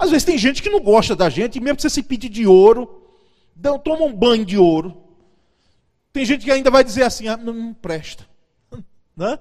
Às 0.00 0.08
vezes 0.08 0.24
tem 0.24 0.38
gente 0.38 0.62
que 0.62 0.70
não 0.70 0.80
gosta 0.80 1.14
da 1.14 1.28
gente, 1.28 1.56
e 1.56 1.60
mesmo 1.60 1.76
que 1.76 1.82
você 1.82 1.90
se 1.90 2.02
pede 2.02 2.26
de 2.26 2.46
ouro, 2.46 3.04
toma 3.84 4.06
um 4.06 4.14
banho 4.14 4.46
de 4.46 4.56
ouro. 4.56 4.96
Tem 6.10 6.24
gente 6.24 6.42
que 6.42 6.50
ainda 6.50 6.70
vai 6.70 6.82
dizer 6.82 7.02
assim, 7.02 7.28
ah, 7.28 7.36
não, 7.36 7.52
não 7.52 7.74
presta. 7.74 8.26
Né? 9.14 9.38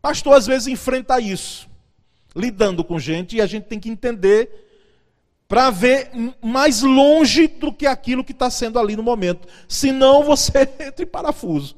Pastor 0.00 0.32
às 0.32 0.46
vezes 0.46 0.68
enfrenta 0.68 1.20
isso, 1.20 1.68
lidando 2.34 2.82
com 2.82 2.98
gente, 2.98 3.36
e 3.36 3.42
a 3.42 3.46
gente 3.46 3.64
tem 3.64 3.78
que 3.78 3.90
entender 3.90 4.48
para 5.46 5.68
ver 5.68 6.10
mais 6.40 6.80
longe 6.80 7.46
do 7.46 7.70
que 7.70 7.86
aquilo 7.86 8.24
que 8.24 8.32
está 8.32 8.48
sendo 8.48 8.78
ali 8.78 8.96
no 8.96 9.02
momento. 9.02 9.46
Senão 9.68 10.24
você 10.24 10.60
entra 10.80 11.02
em 11.02 11.06
parafuso. 11.06 11.76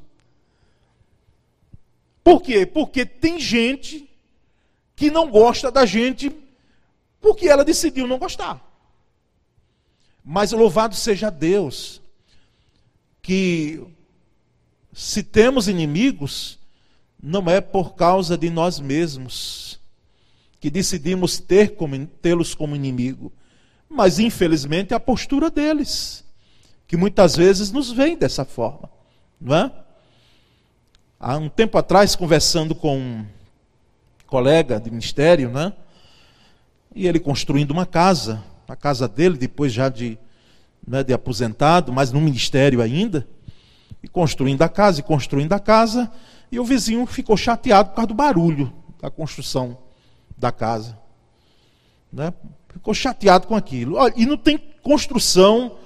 Por 2.22 2.40
quê? 2.40 2.64
Porque 2.64 3.04
tem 3.04 3.40
gente 3.40 4.08
que 4.94 5.10
não 5.10 5.28
gosta 5.28 5.68
da 5.72 5.84
gente 5.84 6.32
porque 7.20 7.48
ela 7.48 7.64
decidiu 7.64 8.06
não 8.06 8.18
gostar. 8.18 8.62
Mas 10.24 10.52
louvado 10.52 10.94
seja 10.94 11.30
Deus, 11.30 12.00
que 13.22 13.82
se 14.92 15.22
temos 15.22 15.68
inimigos, 15.68 16.58
não 17.22 17.48
é 17.50 17.60
por 17.60 17.94
causa 17.94 18.36
de 18.36 18.50
nós 18.50 18.80
mesmos 18.80 19.80
que 20.58 20.70
decidimos 20.70 21.38
ter 21.38 21.76
tê-los 22.20 22.54
como 22.54 22.74
inimigo 22.74 23.32
mas 23.88 24.18
infelizmente 24.18 24.92
é 24.92 24.96
a 24.96 25.00
postura 25.00 25.50
deles, 25.50 26.24
que 26.86 26.96
muitas 26.96 27.36
vezes 27.36 27.70
nos 27.70 27.90
vem 27.90 28.16
dessa 28.16 28.44
forma, 28.44 28.90
não 29.40 29.54
é? 29.54 29.72
Há 31.18 31.38
um 31.38 31.48
tempo 31.48 31.78
atrás, 31.78 32.14
conversando 32.14 32.74
com 32.74 32.98
um 32.98 33.26
colega 34.26 34.78
de 34.78 34.90
ministério, 34.90 35.50
né? 35.50 35.72
E 36.96 37.06
ele 37.06 37.20
construindo 37.20 37.72
uma 37.72 37.84
casa, 37.84 38.42
a 38.66 38.74
casa 38.74 39.06
dele, 39.06 39.36
depois 39.36 39.70
já 39.70 39.90
de, 39.90 40.18
né, 40.88 41.04
de 41.04 41.12
aposentado, 41.12 41.92
mas 41.92 42.10
no 42.10 42.22
ministério 42.22 42.80
ainda, 42.80 43.28
e 44.02 44.08
construindo 44.08 44.62
a 44.62 44.68
casa, 44.68 45.00
e 45.00 45.02
construindo 45.02 45.52
a 45.52 45.60
casa, 45.60 46.10
e 46.50 46.58
o 46.58 46.64
vizinho 46.64 47.04
ficou 47.04 47.36
chateado 47.36 47.90
por 47.90 47.96
causa 47.96 48.06
do 48.06 48.14
barulho 48.14 48.72
da 48.98 49.10
construção 49.10 49.76
da 50.38 50.50
casa. 50.50 50.98
Né? 52.10 52.32
Ficou 52.72 52.94
chateado 52.94 53.46
com 53.46 53.54
aquilo. 53.54 53.98
E 54.16 54.24
não 54.24 54.38
tem 54.38 54.56
construção. 54.82 55.76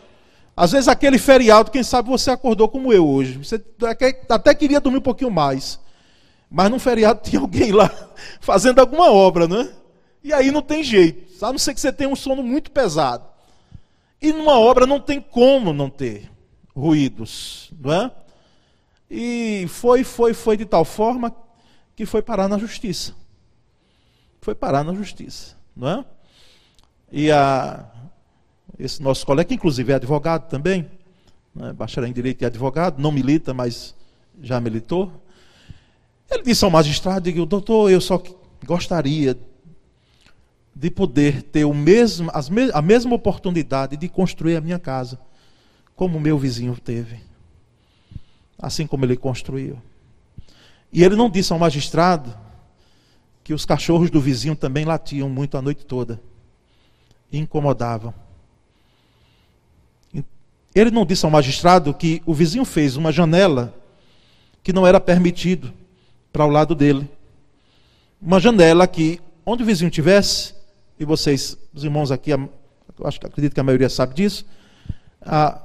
Às 0.57 0.70
vezes 0.70 0.87
aquele 0.87 1.18
feriado, 1.18 1.73
quem 1.73 1.83
sabe 1.83 2.09
você 2.09 2.31
acordou 2.31 2.68
como 2.68 2.92
eu 2.92 3.05
hoje. 3.09 3.38
Você 3.38 3.61
até 4.29 4.55
queria 4.55 4.81
dormir 4.81 4.99
um 4.99 5.03
pouquinho 5.03 5.31
mais. 5.31 5.81
Mas 6.49 6.70
num 6.70 6.79
feriado 6.79 7.18
tinha 7.29 7.40
alguém 7.40 7.73
lá 7.73 7.90
fazendo 8.40 8.79
alguma 8.79 9.11
obra, 9.11 9.49
né? 9.49 9.70
E 10.22 10.33
aí 10.33 10.50
não 10.50 10.62
tem 10.62 10.83
jeito. 10.83 11.44
A 11.44 11.50
não 11.50 11.59
ser 11.59 11.74
que 11.74 11.80
você 11.80 11.92
tenha 11.92 12.11
um 12.11 12.16
sono 12.16 12.42
muito 12.42 12.70
pesado. 12.70 13.24
E 14.20 14.33
numa 14.33 14.59
obra 14.59 14.87
não 14.87 15.00
tem 15.00 15.20
como 15.20 15.72
não 15.72 15.88
ter 15.88 16.30
ruídos, 16.76 17.70
não 17.80 17.92
é? 17.92 18.11
E 19.11 19.66
foi, 19.68 20.04
foi, 20.04 20.35
foi 20.35 20.56
de 20.56 20.64
tal 20.64 20.85
forma 20.85 21.35
que 21.96 22.04
foi 22.04 22.22
parar 22.22 22.48
na 22.48 22.59
justiça. 22.59 23.14
Foi 24.40 24.54
parar 24.54 24.85
na 24.85 24.94
justiça, 24.94 25.56
não 25.74 25.88
é? 25.88 26.04
E 27.11 27.30
a, 27.30 27.85
esse 28.78 29.02
nosso 29.02 29.26
colega, 29.26 29.48
que 29.48 29.54
inclusive 29.54 29.92
é 29.92 29.96
advogado 29.96 30.48
também, 30.48 30.88
né, 31.54 31.72
bacharel 31.72 32.09
em 32.09 32.12
direito 32.12 32.42
e 32.42 32.46
advogado, 32.46 33.00
não 33.00 33.11
milita, 33.11 33.52
mas 33.52 33.94
já 34.40 34.61
militou. 34.61 35.12
Ele 36.30 36.44
disse 36.44 36.64
ao 36.64 36.70
magistrado, 36.70 37.46
doutor, 37.46 37.90
eu 37.90 38.00
só 38.00 38.22
gostaria 38.64 39.37
de 40.81 40.90
poder 40.90 41.43
ter 41.43 41.64
o 41.64 41.75
mesmo, 41.75 42.31
a 42.73 42.83
mesma 42.83 43.14
oportunidade 43.14 43.97
de 43.97 44.09
construir 44.09 44.57
a 44.57 44.61
minha 44.61 44.79
casa, 44.79 45.21
como 45.95 46.16
o 46.16 46.21
meu 46.21 46.38
vizinho 46.38 46.75
teve 46.83 47.31
assim 48.61 48.87
como 48.87 49.05
ele 49.05 49.16
construiu. 49.16 49.79
E 50.93 51.03
ele 51.03 51.16
não 51.16 51.31
disse 51.31 51.53
ao 51.53 51.59
magistrado 51.59 52.37
que 53.43 53.55
os 53.55 53.64
cachorros 53.64 54.11
do 54.11 54.21
vizinho 54.21 54.55
também 54.55 54.85
latiam 54.85 55.29
muito 55.29 55.57
a 55.57 55.62
noite 55.62 55.85
toda 55.85 56.21
e 57.33 57.38
incomodavam. 57.38 58.12
Ele 60.75 60.90
não 60.90 61.07
disse 61.07 61.25
ao 61.25 61.31
magistrado 61.31 61.93
que 61.95 62.23
o 62.27 62.35
vizinho 62.35 62.64
fez 62.64 62.97
uma 62.97 63.11
janela 63.11 63.75
que 64.62 64.73
não 64.73 64.87
era 64.87 65.01
permitido 65.01 65.73
para 66.33 66.45
o 66.45 66.51
lado 66.51 66.75
dele. 66.75 67.09
Uma 68.21 68.38
janela 68.38 68.87
que, 68.87 69.21
onde 69.45 69.62
o 69.62 69.66
vizinho 69.66 69.90
tivesse, 69.90 70.55
e 71.01 71.05
vocês, 71.07 71.57
os 71.73 71.83
irmãos 71.83 72.13
aqui, 72.13 72.31
eu 72.31 72.51
acho 73.05 73.19
que 73.19 73.27
acredito 73.27 73.55
que 73.55 73.61
a 73.61 73.65
maioria 73.65 73.89
sabe 73.89 74.13
disso, 74.13 74.45
ah, 75.23 75.63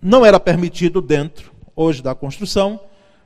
não 0.00 0.24
era 0.24 0.38
permitido 0.38 1.02
dentro 1.02 1.52
hoje 1.74 2.00
da 2.00 2.14
construção, 2.14 2.78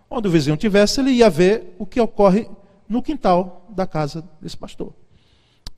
onde 0.09 0.27
o 0.27 0.31
vizinho 0.31 0.57
tivesse, 0.57 1.01
ele 1.01 1.11
ia 1.11 1.29
ver 1.29 1.77
o 1.79 1.85
que 1.85 2.01
ocorre 2.01 2.49
no 2.89 3.03
quintal 3.03 3.67
da 3.69 3.87
casa 3.87 4.25
desse 4.41 4.57
pastor. 4.57 4.95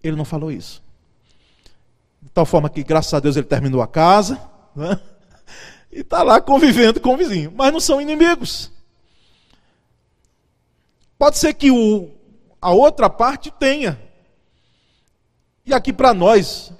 Ele 0.04 0.14
não 0.14 0.24
falou 0.24 0.52
isso. 0.52 0.80
De 2.22 2.30
tal 2.30 2.46
forma 2.46 2.70
que, 2.70 2.84
graças 2.84 3.12
a 3.12 3.18
Deus, 3.18 3.36
ele 3.36 3.46
terminou 3.46 3.82
a 3.82 3.88
casa 3.88 4.40
né? 4.74 5.00
e 5.90 6.00
está 6.00 6.22
lá 6.22 6.40
convivendo 6.40 7.00
com 7.00 7.14
o 7.14 7.16
vizinho. 7.16 7.52
Mas 7.56 7.72
não 7.72 7.80
são 7.80 8.00
inimigos. 8.00 8.70
Pode 11.18 11.38
ser 11.38 11.54
que 11.54 11.72
o, 11.72 12.10
a 12.62 12.70
outra 12.70 13.10
parte 13.10 13.50
tenha. 13.50 14.03
E 15.66 15.72
aqui 15.72 15.92
para 15.92 16.12
nós, 16.12 16.72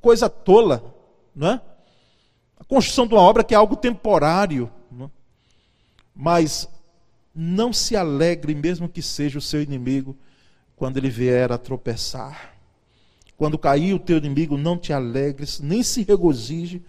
coisa 0.00 0.28
tola, 0.28 0.94
não 1.34 1.48
é? 1.48 1.60
A 2.58 2.64
construção 2.64 3.06
de 3.06 3.14
uma 3.14 3.22
obra 3.22 3.42
que 3.42 3.54
é 3.54 3.56
algo 3.56 3.76
temporário, 3.76 4.70
mas 6.14 6.68
não 7.34 7.72
se 7.72 7.96
alegre, 7.96 8.54
mesmo 8.54 8.88
que 8.88 9.00
seja 9.00 9.38
o 9.38 9.42
seu 9.42 9.62
inimigo, 9.62 10.16
quando 10.76 10.96
ele 10.96 11.08
vier 11.08 11.50
a 11.52 11.58
tropeçar. 11.58 12.54
Quando 13.36 13.56
cair 13.56 13.94
o 13.94 14.00
teu 14.00 14.18
inimigo, 14.18 14.58
não 14.58 14.76
te 14.76 14.92
alegres, 14.92 15.60
nem 15.60 15.82
se 15.82 16.02
regozije 16.02 16.82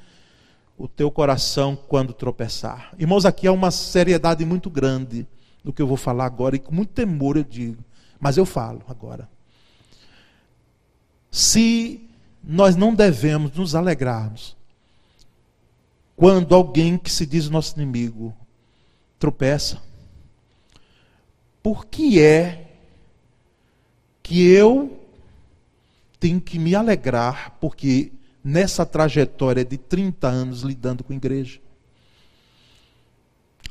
o 0.78 0.88
teu 0.88 1.12
coração 1.12 1.76
quando 1.76 2.14
tropeçar. 2.14 2.92
Irmãos, 2.98 3.26
aqui 3.26 3.48
há 3.48 3.52
uma 3.52 3.70
seriedade 3.70 4.44
muito 4.44 4.70
grande 4.70 5.28
do 5.64 5.72
que 5.72 5.82
eu 5.82 5.88
vou 5.88 5.98
falar 5.98 6.26
agora, 6.26 6.56
e 6.56 6.60
com 6.60 6.74
muito 6.74 6.92
temor 6.92 7.38
eu 7.38 7.44
digo, 7.44 7.84
mas 8.20 8.38
eu 8.38 8.46
falo 8.46 8.82
agora. 8.88 9.30
Se 11.32 12.10
nós 12.44 12.76
não 12.76 12.94
devemos 12.96 13.52
nos 13.54 13.76
alegrarmos 13.76 14.58
quando 16.16 16.54
alguém 16.54 16.98
que 16.98 17.12
se 17.12 17.26
diz 17.26 17.50
nosso 17.50 17.76
inimigo 17.80 18.36
tropeça. 19.18 19.82
Por 21.62 21.86
que 21.86 22.22
é 22.22 22.72
que 24.24 24.48
eu 24.48 25.00
tenho 26.20 26.42
que 26.42 26.58
me 26.60 26.76
alegrar 26.76 27.58
porque 27.60 28.12
nessa 28.44 28.86
trajetória 28.86 29.64
de 29.64 29.78
30 29.78 30.28
anos 30.28 30.62
lidando 30.62 31.04
com 31.04 31.14
a 31.14 31.16
igreja, 31.16 31.60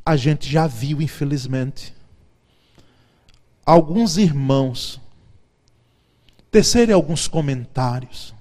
a 0.04 0.16
gente 0.16 0.50
já 0.50 0.66
viu, 0.66 1.02
infelizmente, 1.02 1.94
alguns 3.64 4.16
irmãos 4.16 5.00
tecerem 6.50 6.94
alguns 6.94 7.28
comentários, 7.28 8.34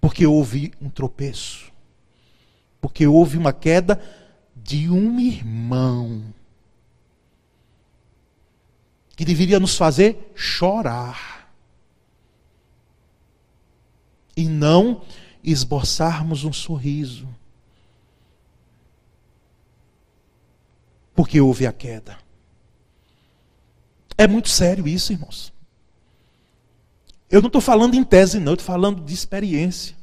porque 0.00 0.26
houve 0.26 0.72
um 0.80 0.88
tropeço, 0.88 1.72
porque 2.80 3.06
houve 3.06 3.36
uma 3.36 3.52
queda 3.52 4.00
de 4.56 4.90
um 4.90 5.18
irmão. 5.20 6.22
Que 9.14 9.24
deveria 9.24 9.60
nos 9.60 9.76
fazer 9.76 10.32
chorar. 10.34 11.52
E 14.34 14.48
não 14.48 15.02
esboçarmos 15.44 16.44
um 16.44 16.52
sorriso, 16.52 17.28
porque 21.14 21.40
houve 21.40 21.66
a 21.66 21.72
queda. 21.72 22.18
É 24.16 24.26
muito 24.26 24.48
sério 24.48 24.88
isso, 24.88 25.12
irmãos. 25.12 25.51
Eu 27.32 27.40
não 27.40 27.46
estou 27.46 27.62
falando 27.62 27.94
em 27.94 28.04
tese, 28.04 28.38
não, 28.38 28.52
eu 28.52 28.56
estou 28.56 28.66
falando 28.66 29.02
de 29.02 29.14
experiência. 29.14 29.96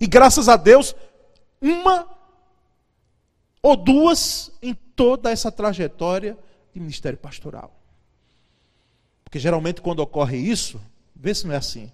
E 0.00 0.06
graças 0.06 0.48
a 0.48 0.56
Deus, 0.56 0.96
uma 1.62 2.08
ou 3.62 3.76
duas 3.76 4.50
em 4.60 4.74
toda 4.74 5.30
essa 5.30 5.52
trajetória 5.52 6.36
de 6.74 6.80
ministério 6.80 7.16
pastoral. 7.16 7.72
Porque 9.22 9.38
geralmente 9.38 9.80
quando 9.80 10.00
ocorre 10.00 10.36
isso, 10.36 10.80
vê 11.14 11.32
se 11.32 11.46
não 11.46 11.54
é 11.54 11.56
assim, 11.56 11.90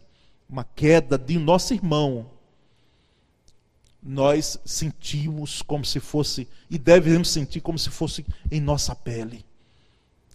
uma 0.49 0.65
queda 0.65 1.19
de 1.19 1.39
nosso 1.39 1.75
irmão, 1.75 2.31
nós 4.03 4.59
sentimos 4.65 5.61
como 5.61 5.85
se 5.85 6.01
fosse, 6.01 6.49
e 6.71 6.79
devemos 6.79 7.29
sentir 7.29 7.61
como 7.61 7.79
se 7.79 7.91
fosse 7.91 8.25
em 8.51 8.61
nossa 8.61 8.95
pele, 8.95 9.45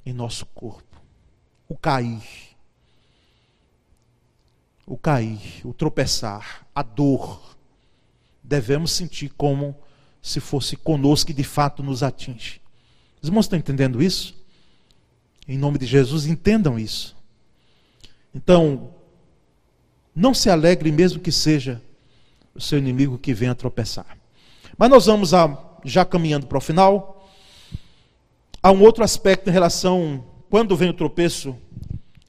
em 0.05 0.13
nosso 0.13 0.45
corpo. 0.45 1.01
O 1.67 1.75
cair. 1.75 2.46
O 4.87 4.97
cair, 4.97 5.61
o 5.63 5.73
tropeçar, 5.73 6.65
a 6.73 6.81
dor. 6.81 7.57
Devemos 8.41 8.91
sentir 8.91 9.29
como 9.37 9.75
se 10.21 10.39
fosse 10.39 10.75
conosco 10.75 11.29
e 11.31 11.33
de 11.33 11.43
fato 11.43 11.83
nos 11.83 12.01
atinge. 12.01 12.61
Os 13.21 13.27
irmãos 13.27 13.45
estão 13.45 13.59
entendendo 13.59 14.01
isso? 14.01 14.33
Em 15.47 15.57
nome 15.57 15.77
de 15.77 15.85
Jesus, 15.85 16.25
entendam 16.25 16.79
isso. 16.79 17.15
Então, 18.33 18.91
não 20.15 20.33
se 20.33 20.49
alegre, 20.49 20.91
mesmo 20.91 21.19
que 21.19 21.31
seja 21.31 21.81
o 22.55 22.61
seu 22.61 22.79
inimigo 22.79 23.17
que 23.17 23.33
venha 23.33 23.53
tropeçar. 23.53 24.17
Mas 24.77 24.89
nós 24.89 25.05
vamos, 25.05 25.33
a, 25.33 25.57
já 25.83 26.03
caminhando 26.03 26.47
para 26.47 26.57
o 26.57 26.61
final, 26.61 27.29
há 28.61 28.71
um 28.71 28.81
outro 28.81 29.03
aspecto 29.03 29.49
em 29.49 29.53
relação, 29.53 30.23
quando 30.49 30.75
vem 30.75 30.89
o 30.89 30.93
tropeço, 30.93 31.55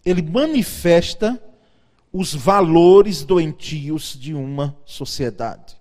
ele 0.04 0.22
manifesta 0.22 1.42
os 2.12 2.34
valores 2.34 3.22
doentios 3.24 4.16
de 4.18 4.34
uma 4.34 4.76
sociedade 4.84 5.78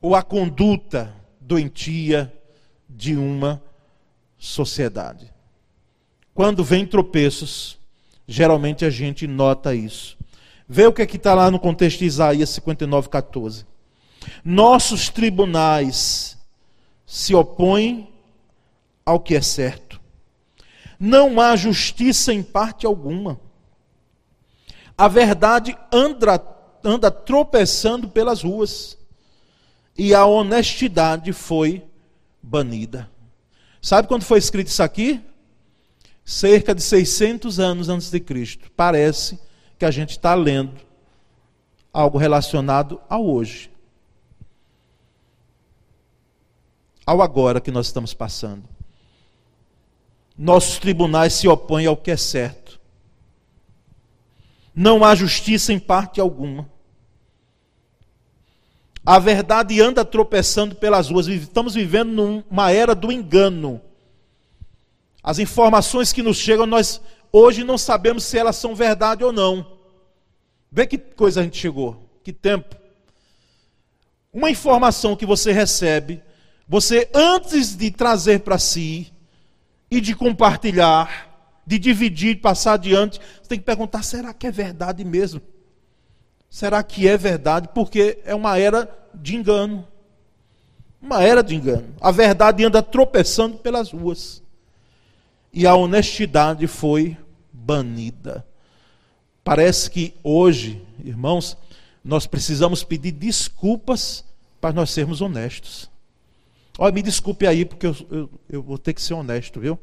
ou 0.00 0.14
a 0.14 0.22
conduta 0.22 1.12
doentia 1.40 2.32
de 2.88 3.16
uma 3.16 3.60
sociedade. 4.38 5.32
Quando 6.32 6.62
vem 6.62 6.86
tropeços, 6.86 7.76
geralmente 8.26 8.84
a 8.84 8.90
gente 8.90 9.26
nota 9.26 9.74
isso. 9.74 10.16
Vê 10.68 10.86
o 10.86 10.92
que 10.92 11.02
é 11.02 11.04
está 11.04 11.34
lá 11.34 11.50
no 11.50 11.58
contexto 11.58 11.98
de 11.98 12.04
Isaías 12.04 12.50
59, 12.50 13.08
14. 13.08 13.66
Nossos 14.44 15.08
tribunais 15.08 16.38
se 17.04 17.34
opõem 17.34 18.08
ao 19.04 19.18
que 19.18 19.34
é 19.34 19.40
certo. 19.40 19.85
Não 20.98 21.40
há 21.40 21.54
justiça 21.56 22.32
em 22.32 22.42
parte 22.42 22.86
alguma. 22.86 23.40
A 24.96 25.08
verdade 25.08 25.76
anda, 25.92 26.42
anda 26.82 27.10
tropeçando 27.10 28.08
pelas 28.08 28.42
ruas 28.42 28.96
e 29.96 30.14
a 30.14 30.24
honestidade 30.24 31.32
foi 31.32 31.84
banida. 32.42 33.10
Sabe 33.80 34.08
quando 34.08 34.24
foi 34.24 34.38
escrito 34.38 34.68
isso 34.68 34.82
aqui? 34.82 35.22
Cerca 36.24 36.74
de 36.74 36.82
600 36.82 37.60
anos 37.60 37.88
antes 37.88 38.10
de 38.10 38.18
Cristo. 38.18 38.70
Parece 38.76 39.38
que 39.78 39.84
a 39.84 39.90
gente 39.90 40.10
está 40.10 40.34
lendo 40.34 40.74
algo 41.92 42.18
relacionado 42.18 43.00
ao 43.08 43.26
hoje. 43.26 43.70
Ao 47.06 47.22
agora 47.22 47.60
que 47.60 47.70
nós 47.70 47.86
estamos 47.86 48.12
passando. 48.12 48.75
Nossos 50.36 50.78
tribunais 50.78 51.32
se 51.32 51.48
opõem 51.48 51.86
ao 51.86 51.96
que 51.96 52.10
é 52.10 52.16
certo. 52.16 52.78
Não 54.74 55.02
há 55.02 55.14
justiça 55.14 55.72
em 55.72 55.78
parte 55.78 56.20
alguma. 56.20 56.70
A 59.04 59.18
verdade 59.18 59.80
anda 59.80 60.04
tropeçando 60.04 60.74
pelas 60.74 61.08
ruas. 61.08 61.28
Estamos 61.28 61.74
vivendo 61.74 62.10
numa 62.10 62.70
era 62.70 62.94
do 62.94 63.10
engano. 63.10 63.80
As 65.22 65.38
informações 65.38 66.12
que 66.12 66.22
nos 66.22 66.36
chegam, 66.36 66.66
nós 66.66 67.00
hoje 67.32 67.64
não 67.64 67.78
sabemos 67.78 68.24
se 68.24 68.36
elas 68.36 68.56
são 68.56 68.74
verdade 68.74 69.24
ou 69.24 69.32
não. 69.32 69.66
Vê 70.70 70.86
que 70.86 70.98
coisa 70.98 71.40
a 71.40 71.44
gente 71.44 71.56
chegou, 71.56 72.10
que 72.22 72.32
tempo. 72.32 72.76
Uma 74.32 74.50
informação 74.50 75.16
que 75.16 75.24
você 75.24 75.52
recebe, 75.52 76.22
você 76.68 77.08
antes 77.14 77.74
de 77.74 77.90
trazer 77.90 78.40
para 78.40 78.58
si 78.58 79.12
e 79.90 80.00
de 80.00 80.14
compartilhar, 80.14 81.60
de 81.66 81.78
dividir, 81.78 82.40
passar 82.40 82.74
adiante, 82.74 83.20
você 83.40 83.48
tem 83.48 83.58
que 83.58 83.64
perguntar: 83.64 84.02
será 84.02 84.32
que 84.32 84.46
é 84.46 84.50
verdade 84.50 85.04
mesmo? 85.04 85.40
Será 86.48 86.82
que 86.82 87.08
é 87.08 87.16
verdade? 87.16 87.68
Porque 87.74 88.18
é 88.24 88.34
uma 88.34 88.58
era 88.58 88.88
de 89.14 89.36
engano. 89.36 89.86
Uma 91.00 91.22
era 91.22 91.42
de 91.42 91.54
engano. 91.54 91.94
A 92.00 92.10
verdade 92.10 92.64
anda 92.64 92.82
tropeçando 92.82 93.58
pelas 93.58 93.92
ruas. 93.92 94.42
E 95.52 95.66
a 95.66 95.74
honestidade 95.74 96.66
foi 96.66 97.16
banida. 97.52 98.46
Parece 99.44 99.90
que 99.90 100.14
hoje, 100.22 100.82
irmãos, 101.04 101.56
nós 102.04 102.26
precisamos 102.26 102.82
pedir 102.82 103.12
desculpas 103.12 104.24
para 104.60 104.72
nós 104.72 104.90
sermos 104.90 105.20
honestos. 105.20 105.90
Olha, 106.78 106.92
me 106.92 107.02
desculpe 107.02 107.46
aí, 107.46 107.64
porque 107.64 107.86
eu, 107.86 107.96
eu, 108.10 108.30
eu, 108.48 108.62
vou 108.62 108.76
ter 108.76 108.92
que 108.92 109.00
ser 109.00 109.14
honesto, 109.14 109.60
viu? 109.60 109.78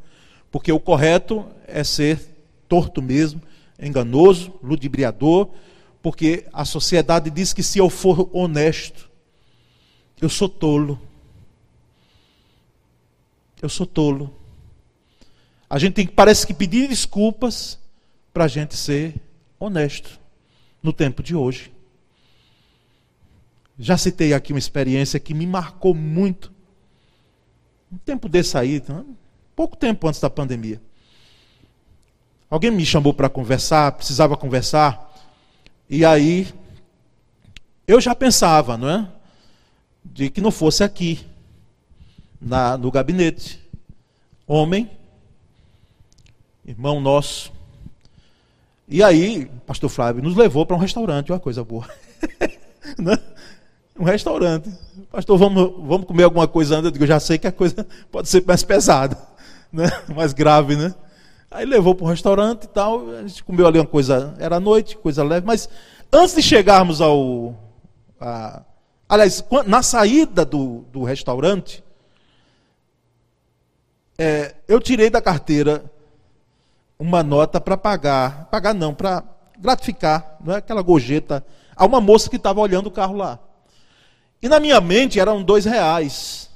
Porque 0.52 0.72
o 0.72 0.80
correto 0.80 1.46
é 1.68 1.84
ser 1.84 2.20
torto 2.68 3.02
mesmo, 3.02 3.42
enganoso, 3.80 4.54
ludibriador, 4.62 5.50
porque 6.02 6.46
a 6.54 6.64
sociedade 6.66 7.32
diz 7.32 7.52
que 7.52 7.64
se 7.64 7.80
eu 7.80 7.90
for 7.90 8.30
honesto, 8.32 9.10
eu 10.22 10.30
sou 10.30 10.48
tolo. 10.48 11.02
Eu 13.62 13.70
sou 13.70 13.88
tolo. 13.88 14.36
A 15.70 15.80
gente 15.80 15.94
tem, 15.94 16.06
parece 16.06 16.46
que 16.46 16.54
pedir 16.54 16.88
desculpas 16.88 17.80
para 18.32 18.44
a 18.44 18.48
gente 18.48 18.76
ser 18.76 19.16
honesto 19.60 20.20
no 20.84 20.94
tempo 20.94 21.24
de 21.24 21.36
hoje. 21.36 21.74
Já 23.80 23.98
citei 23.98 24.34
aqui 24.34 24.54
uma 24.54 24.60
experiência 24.60 25.20
que 25.20 25.34
me 25.34 25.48
marcou 25.48 25.96
muito. 25.96 26.53
Um 27.94 27.98
tempo 27.98 28.28
desse 28.28 28.58
aí, 28.58 28.78
então, 28.78 29.06
pouco 29.56 29.78
tempo 29.78 30.08
antes 30.08 30.20
da 30.20 30.30
pandemia. 30.30 30.82
Alguém 32.50 32.72
me 32.72 32.86
chamou 32.86 33.14
para 33.14 33.30
conversar, 33.30 33.92
precisava 33.92 34.36
conversar. 34.36 35.14
E 35.88 36.04
aí, 36.04 36.52
eu 37.88 38.02
já 38.02 38.16
pensava, 38.16 38.76
não 38.78 38.90
é? 38.90 39.08
De 40.04 40.30
que 40.30 40.42
não 40.42 40.52
fosse 40.52 40.84
aqui, 40.84 41.24
na, 42.42 42.78
no 42.78 42.90
gabinete. 42.90 43.62
Homem, 44.48 44.90
irmão 46.66 47.00
nosso, 47.00 47.54
e 48.88 49.02
aí, 49.02 49.46
pastor 49.66 49.90
Flávio 49.90 50.22
nos 50.22 50.36
levou 50.36 50.66
para 50.66 50.76
um 50.76 50.80
restaurante, 50.80 51.32
uma 51.32 51.40
coisa 51.40 51.64
boa. 51.64 51.88
um 53.98 54.04
restaurante. 54.04 54.70
Pastor, 55.12 55.38
vamos, 55.38 55.74
vamos 55.88 56.08
comer 56.08 56.24
alguma 56.24 56.48
coisa 56.48 56.78
antes? 56.78 57.00
Eu 57.00 57.08
já 57.08 57.20
sei 57.20 57.38
que 57.38 57.48
a 57.48 57.52
coisa 57.52 57.86
pode 58.12 58.28
ser 58.28 58.44
mais 58.46 58.64
pesada, 58.64 59.18
né? 59.72 59.90
mais 60.16 60.34
grave, 60.34 60.76
né? 60.76 60.94
Aí 61.50 61.66
levou 61.66 61.94
para 61.94 62.06
um 62.06 62.10
restaurante 62.10 62.64
e 62.64 62.68
tal, 62.68 63.10
a 63.12 63.22
gente 63.28 63.44
comeu 63.44 63.68
ali 63.68 63.78
uma 63.78 63.86
coisa, 63.86 64.34
era 64.40 64.60
noite, 64.60 64.98
coisa 64.98 65.24
leve, 65.24 65.46
mas 65.46 65.70
antes 66.12 66.34
de 66.36 66.42
chegarmos 66.42 67.00
ao. 67.00 67.56
A, 68.20 68.64
aliás, 69.08 69.46
na 69.68 69.84
saída 69.84 70.44
do, 70.44 70.84
do 70.92 71.04
restaurante, 71.04 71.84
é, 74.18 74.56
eu 74.68 74.80
tirei 74.80 75.12
da 75.12 75.22
carteira 75.22 75.84
uma 76.98 77.22
nota 77.22 77.62
para 77.62 77.78
pagar, 77.78 78.46
pagar 78.46 78.74
não, 78.74 78.94
para 78.94 79.24
gratificar, 79.60 80.38
não 80.44 80.56
é 80.56 80.58
aquela 80.58 80.82
gorjeta, 80.82 81.46
a 81.76 81.86
uma 81.86 82.02
moça 82.02 82.30
que 82.30 82.38
estava 82.38 82.62
olhando 82.62 82.88
o 82.88 82.92
carro 82.92 83.16
lá. 83.16 83.40
E 84.44 84.50
na 84.50 84.60
minha 84.60 84.82
mente 84.82 85.22
eram 85.22 85.42
dois 85.42 85.64
reais 85.64 86.50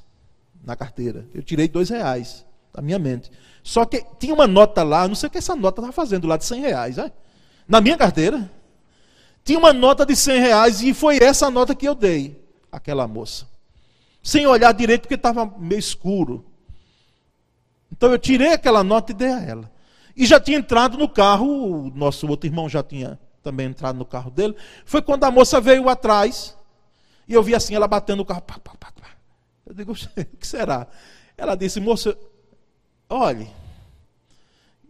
na 0.61 0.75
carteira. 0.75 1.25
Eu 1.33 1.41
tirei 1.41 1.69
dois 1.69 1.89
reais 1.89 2.45
da 2.73 2.81
minha 2.81 2.99
mente. 2.99 3.31
Só 3.63 3.85
que 3.85 4.05
tinha 4.19 4.33
uma 4.33 4.45
nota 4.45 4.83
lá, 4.83 5.07
não 5.07 5.15
sei 5.15 5.27
o 5.27 5.29
que 5.29 5.37
essa 5.37 5.55
nota 5.55 5.79
estava 5.79 5.93
fazendo 5.93 6.27
lá 6.27 6.35
de 6.35 6.43
cem 6.43 6.59
reais. 6.59 6.97
É? 6.97 7.09
Na 7.65 7.79
minha 7.79 7.95
carteira. 7.95 8.51
Tinha 9.41 9.57
uma 9.57 9.71
nota 9.71 10.05
de 10.05 10.17
cem 10.17 10.41
reais 10.41 10.81
e 10.81 10.93
foi 10.93 11.17
essa 11.23 11.49
nota 11.49 11.73
que 11.73 11.87
eu 11.87 11.95
dei 11.95 12.45
àquela 12.69 13.07
moça. 13.07 13.47
Sem 14.21 14.45
olhar 14.45 14.73
direito 14.73 15.03
porque 15.03 15.15
estava 15.15 15.45
meio 15.57 15.79
escuro. 15.79 16.45
Então 17.89 18.11
eu 18.11 18.19
tirei 18.19 18.51
aquela 18.51 18.83
nota 18.83 19.13
e 19.13 19.15
dei 19.15 19.31
a 19.31 19.41
ela. 19.41 19.71
E 20.13 20.25
já 20.25 20.41
tinha 20.41 20.57
entrado 20.57 20.97
no 20.97 21.07
carro, 21.07 21.85
o 21.85 21.91
nosso 21.91 22.27
outro 22.27 22.47
irmão 22.47 22.67
já 22.67 22.83
tinha 22.83 23.17
também 23.41 23.67
entrado 23.67 23.97
no 23.97 24.03
carro 24.03 24.29
dele. 24.29 24.57
Foi 24.83 25.01
quando 25.01 25.23
a 25.23 25.31
moça 25.31 25.61
veio 25.61 25.87
atrás, 25.87 26.56
e 27.27 27.33
eu 27.33 27.43
vi 27.43 27.53
assim, 27.53 27.75
ela 27.75 27.87
batendo 27.87 28.17
no 28.17 28.25
carro. 28.25 28.41
Pá, 28.41 28.59
pá, 28.59 28.73
pá, 28.79 28.91
eu 29.65 29.73
digo, 29.73 29.91
o 30.15 30.37
que 30.37 30.47
será? 30.47 30.87
Ela 31.37 31.55
disse, 31.55 31.79
moça, 31.79 32.17
olhe. 33.09 33.49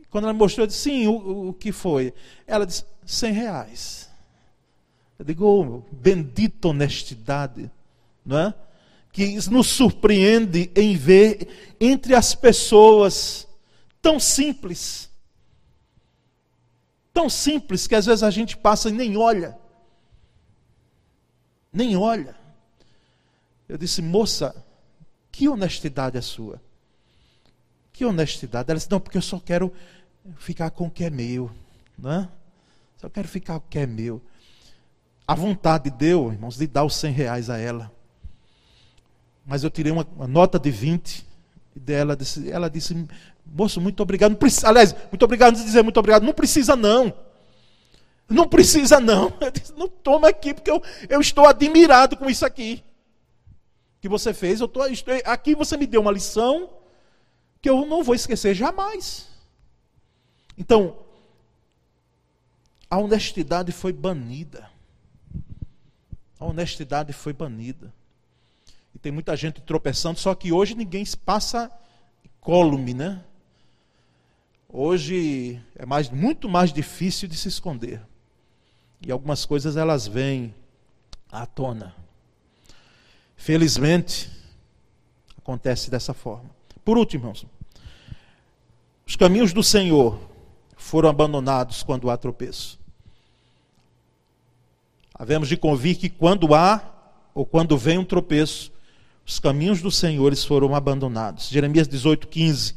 Quando 0.10 0.26
ela 0.26 0.34
mostrou, 0.34 0.64
eu 0.64 0.68
disse, 0.68 0.82
sim, 0.82 1.08
o, 1.08 1.50
o 1.50 1.54
que 1.54 1.72
foi? 1.72 2.14
Ela 2.46 2.66
disse, 2.66 2.86
cem 3.06 3.34
reais. 3.34 4.10
Eu 5.18 5.26
digo, 5.26 5.46
oh, 5.46 5.82
bendita 5.92 6.68
honestidade, 6.68 7.72
não 8.26 8.38
é? 8.38 8.54
Que 9.12 9.36
nos 9.50 9.68
surpreende 9.68 10.72
em 10.76 10.96
ver 10.96 11.76
entre 11.80 12.14
as 12.14 12.36
pessoas 12.36 13.48
tão 14.02 14.20
simples 14.20 15.08
tão 17.18 17.28
simples 17.28 17.88
que 17.88 17.96
às 17.96 18.06
vezes 18.06 18.22
a 18.22 18.30
gente 18.30 18.56
passa 18.56 18.90
e 18.90 18.92
nem 18.92 19.18
olha. 19.18 19.58
Nem 21.78 21.96
olha. 21.96 22.36
Eu 23.70 23.78
disse, 23.78 24.02
moça, 24.02 24.56
que 25.32 25.48
honestidade 25.48 26.18
é 26.18 26.22
sua? 26.22 26.60
Que 27.94 28.04
honestidade? 28.04 28.72
Ela 28.72 28.80
disse, 28.80 28.90
não, 28.90 29.00
porque 29.00 29.16
eu 29.16 29.22
só 29.22 29.40
quero 29.40 29.72
ficar 30.38 30.72
com 30.72 30.88
o 30.88 30.90
que 30.90 31.04
é 31.04 31.12
meu. 31.12 31.52
Né? 31.96 32.28
Só 32.98 33.08
quero 33.08 33.28
ficar 33.28 33.60
com 33.60 33.68
o 33.68 33.70
que 33.70 33.78
é 33.78 33.86
meu. 33.86 34.20
A 35.28 35.36
vontade 35.36 35.92
deu, 35.92 36.32
irmãos, 36.32 36.58
de 36.58 36.66
dar 36.66 36.84
os 36.84 36.96
100 36.96 37.12
reais 37.12 37.48
a 37.48 37.60
ela. 37.60 37.92
Mas 39.46 39.64
eu 39.64 39.70
tirei 39.70 39.92
uma, 39.92 40.08
uma 40.16 40.28
nota 40.28 40.58
de 40.58 40.72
20 40.72 41.28
e 41.76 41.80
dela 41.80 42.18
disse, 42.18 42.50
ela 42.50 42.72
disse, 42.72 43.08
Moço, 43.46 43.80
muito 43.80 44.02
obrigado. 44.02 44.32
Não 44.32 44.38
precisa, 44.40 44.68
aliás, 44.68 44.96
muito 45.12 45.24
obrigado, 45.24 45.56
não 45.56 45.64
dizer 45.64 45.84
muito 45.84 46.00
obrigado. 46.00 46.24
Não 46.24 46.34
precisa, 46.34 46.76
não. 46.76 47.14
Não 48.30 48.48
precisa, 48.48 49.00
não. 49.00 49.32
Eu 49.40 49.52
disse, 49.52 49.74
não 49.74 49.88
toma 49.88 50.30
aqui, 50.30 50.54
porque 50.54 50.70
eu, 50.70 50.82
eu 51.08 51.22
estou 51.22 51.48
admirado 51.48 52.18
com 52.18 52.30
isso 52.30 52.46
aqui. 52.46 52.84
Que 54.02 54.10
você 54.10 54.34
fez. 54.34 54.60
Eu 54.60 54.68
tô, 54.68 54.86
estou, 54.86 55.14
aqui 55.26 55.56
você 55.56 55.78
me 55.78 55.88
deu 55.88 56.02
uma 56.02 56.12
lição 56.12 56.70
que 57.62 57.70
eu 57.70 57.86
não 57.86 58.04
vou 58.04 58.14
esquecer 58.14 58.54
jamais. 58.54 59.28
Então, 60.58 60.98
a 62.90 62.98
honestidade 62.98 63.72
foi 63.72 63.94
banida. 63.94 64.70
A 66.40 66.46
honestidade 66.46 67.14
foi 67.14 67.34
banida. 67.34 67.94
E 68.94 69.00
tem 69.00 69.12
muita 69.12 69.36
gente 69.36 69.62
tropeçando, 69.62 70.20
só 70.20 70.34
que 70.34 70.52
hoje 70.52 70.76
ninguém 70.76 71.04
passa 71.26 71.72
colume, 72.40 72.94
né? 72.94 73.24
Hoje 74.70 75.62
é 75.76 75.86
mais, 75.86 76.10
muito 76.10 76.50
mais 76.50 76.74
difícil 76.74 77.28
de 77.28 77.38
se 77.38 77.48
esconder. 77.48 78.02
E 79.02 79.12
algumas 79.12 79.46
coisas 79.46 79.78
elas 79.78 80.08
vêm 80.08 80.54
à 81.32 81.46
tona. 81.46 81.96
Felizmente, 83.36 84.30
acontece 85.38 85.90
dessa 85.90 86.14
forma. 86.14 86.50
Por 86.84 86.98
último, 86.98 87.24
irmãos, 87.24 87.46
os 89.06 89.16
caminhos 89.16 89.54
do 89.54 89.64
Senhor 89.64 90.20
foram 90.76 91.10
abandonados 91.10 91.84
quando 91.84 92.10
há 92.10 92.18
tropeço. 92.18 92.80
Havemos 95.14 95.48
de 95.50 95.58
convir 95.58 95.98
que 95.98 96.10
quando 96.10 96.54
há 96.54 96.82
ou 97.34 97.46
quando 97.46 97.78
vem 97.78 97.98
um 97.98 98.06
tropeço, 98.06 98.72
os 99.26 99.40
caminhos 99.40 99.82
do 99.82 99.92
Senhor 99.92 100.36
foram 100.36 100.74
abandonados. 100.76 101.50
Jeremias 101.50 101.88
18, 101.88 102.28
15 102.28 102.76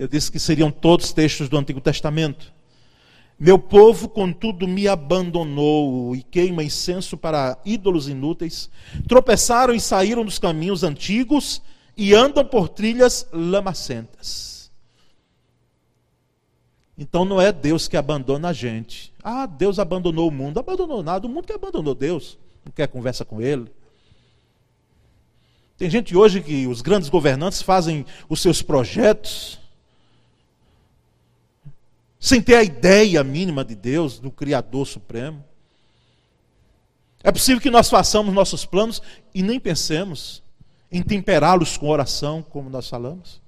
eu 0.00 0.08
disse 0.08 0.32
que 0.32 0.38
seriam 0.38 0.70
todos 0.70 1.12
textos 1.12 1.46
do 1.46 1.58
Antigo 1.58 1.78
Testamento. 1.78 2.50
Meu 3.42 3.58
povo, 3.58 4.06
contudo, 4.06 4.68
me 4.68 4.86
abandonou 4.86 6.14
e 6.14 6.22
queima 6.22 6.62
incenso 6.62 7.16
para 7.16 7.56
ídolos 7.64 8.06
inúteis. 8.06 8.68
Tropeçaram 9.08 9.72
e 9.72 9.80
saíram 9.80 10.22
dos 10.22 10.38
caminhos 10.38 10.84
antigos 10.84 11.62
e 11.96 12.14
andam 12.14 12.44
por 12.44 12.68
trilhas 12.68 13.26
lamacentas. 13.32 14.70
Então 16.98 17.24
não 17.24 17.40
é 17.40 17.50
Deus 17.50 17.88
que 17.88 17.96
abandona 17.96 18.50
a 18.50 18.52
gente. 18.52 19.10
Ah, 19.24 19.46
Deus 19.46 19.78
abandonou 19.78 20.28
o 20.28 20.30
mundo. 20.30 20.60
Abandonou 20.60 21.02
nada. 21.02 21.26
O 21.26 21.30
mundo 21.30 21.46
que 21.46 21.54
abandonou 21.54 21.94
Deus. 21.94 22.38
Não 22.62 22.70
quer 22.70 22.88
conversa 22.88 23.24
com 23.24 23.40
Ele. 23.40 23.72
Tem 25.78 25.88
gente 25.88 26.14
hoje 26.14 26.42
que 26.42 26.66
os 26.66 26.82
grandes 26.82 27.08
governantes 27.08 27.62
fazem 27.62 28.04
os 28.28 28.42
seus 28.42 28.60
projetos 28.60 29.59
sem 32.20 32.42
ter 32.42 32.56
a 32.56 32.62
ideia 32.62 33.24
mínima 33.24 33.64
de 33.64 33.74
Deus, 33.74 34.18
do 34.20 34.30
Criador 34.30 34.86
Supremo. 34.86 35.42
É 37.24 37.32
possível 37.32 37.60
que 37.60 37.70
nós 37.70 37.88
façamos 37.88 38.34
nossos 38.34 38.66
planos 38.66 39.00
e 39.34 39.42
nem 39.42 39.58
pensemos 39.58 40.42
em 40.92 41.02
temperá-los 41.02 41.78
com 41.78 41.88
oração, 41.88 42.42
como 42.42 42.68
nós 42.68 42.88
falamos. 42.88 43.40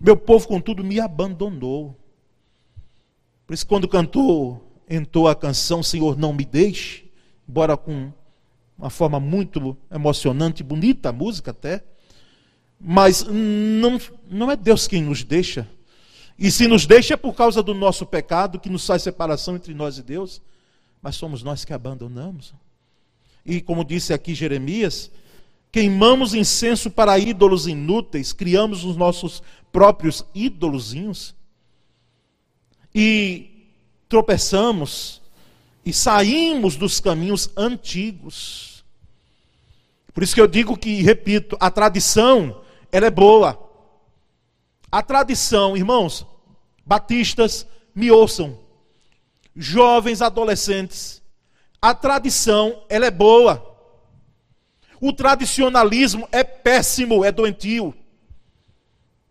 Meu 0.00 0.16
povo, 0.16 0.48
contudo, 0.48 0.82
me 0.82 0.98
abandonou. 0.98 1.94
Por 3.46 3.52
isso, 3.52 3.66
quando 3.66 3.86
cantou, 3.86 4.72
entrou 4.88 5.28
a 5.28 5.34
canção 5.34 5.82
Senhor, 5.82 6.16
não 6.16 6.32
me 6.32 6.44
deixe, 6.44 7.04
embora 7.48 7.76
com 7.76 8.10
uma 8.78 8.90
forma 8.90 9.20
muito 9.20 9.76
emocionante, 9.90 10.62
bonita 10.62 11.10
a 11.10 11.12
música 11.12 11.50
até, 11.50 11.84
mas 12.80 13.24
não, 13.24 14.00
não 14.28 14.50
é 14.50 14.56
Deus 14.56 14.88
quem 14.88 15.02
nos 15.02 15.22
deixa, 15.22 15.68
e 16.44 16.50
se 16.50 16.66
nos 16.66 16.86
deixa 16.86 17.14
é 17.14 17.16
por 17.16 17.34
causa 17.34 17.62
do 17.62 17.72
nosso 17.72 18.04
pecado, 18.04 18.58
que 18.58 18.68
nos 18.68 18.84
faz 18.84 19.00
separação 19.04 19.54
entre 19.54 19.72
nós 19.72 19.96
e 19.96 20.02
Deus, 20.02 20.42
mas 21.00 21.14
somos 21.14 21.40
nós 21.40 21.64
que 21.64 21.72
abandonamos. 21.72 22.52
E 23.46 23.60
como 23.60 23.84
disse 23.84 24.12
aqui 24.12 24.34
Jeremias, 24.34 25.08
queimamos 25.70 26.34
incenso 26.34 26.90
para 26.90 27.16
ídolos 27.16 27.68
inúteis, 27.68 28.32
criamos 28.32 28.84
os 28.84 28.96
nossos 28.96 29.40
próprios 29.70 30.24
ídolozinhos, 30.34 31.32
e 32.92 33.68
tropeçamos, 34.08 35.22
e 35.86 35.92
saímos 35.92 36.74
dos 36.74 36.98
caminhos 36.98 37.50
antigos. 37.56 38.84
Por 40.12 40.24
isso 40.24 40.34
que 40.34 40.40
eu 40.40 40.48
digo 40.48 40.76
que, 40.76 41.02
repito, 41.02 41.56
a 41.60 41.70
tradição, 41.70 42.62
ela 42.90 43.06
é 43.06 43.10
boa. 43.10 43.56
A 44.90 45.02
tradição, 45.02 45.76
irmãos, 45.76 46.26
batistas, 46.92 47.66
me 47.94 48.10
ouçam. 48.10 48.58
Jovens 49.56 50.20
adolescentes, 50.20 51.22
a 51.80 51.94
tradição, 51.94 52.84
ela 52.86 53.06
é 53.06 53.10
boa. 53.10 53.66
O 55.00 55.10
tradicionalismo 55.10 56.28
é 56.30 56.44
péssimo, 56.44 57.24
é 57.24 57.32
doentio. 57.32 57.94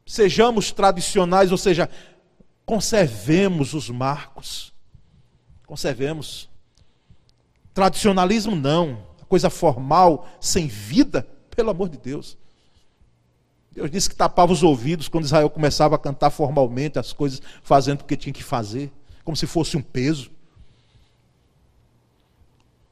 Sejamos 0.08 0.72
tradicionais, 0.72 1.52
ou 1.52 1.58
seja, 1.58 1.88
conservemos 2.66 3.76
os 3.76 3.92
marcos. 3.92 4.74
Conservemos. 5.68 6.50
Tradicionalismo 7.76 8.56
não, 8.56 9.06
coisa 9.30 9.52
formal, 9.52 10.28
sem 10.40 10.68
vida, 10.68 11.28
pelo 11.56 11.70
amor 11.70 11.90
de 11.90 12.00
Deus. 12.00 12.40
Deus 13.72 13.90
disse 13.90 14.10
que 14.10 14.16
tapava 14.16 14.52
os 14.52 14.64
ouvidos 14.64 15.08
quando 15.08 15.24
Israel 15.26 15.50
começava 15.50 15.96
a 15.96 16.00
cantar 16.00 16.30
formalmente 16.30 17.00
as 17.00 17.14
coisas, 17.14 17.42
fazendo 17.64 18.02
o 18.02 18.04
que 18.04 18.18
tinha 18.18 18.34
que 18.34 18.44
fazer, 18.44 18.92
como 19.24 19.38
se 19.38 19.48
fosse 19.48 19.78
um 19.78 19.82
peso. 19.82 20.30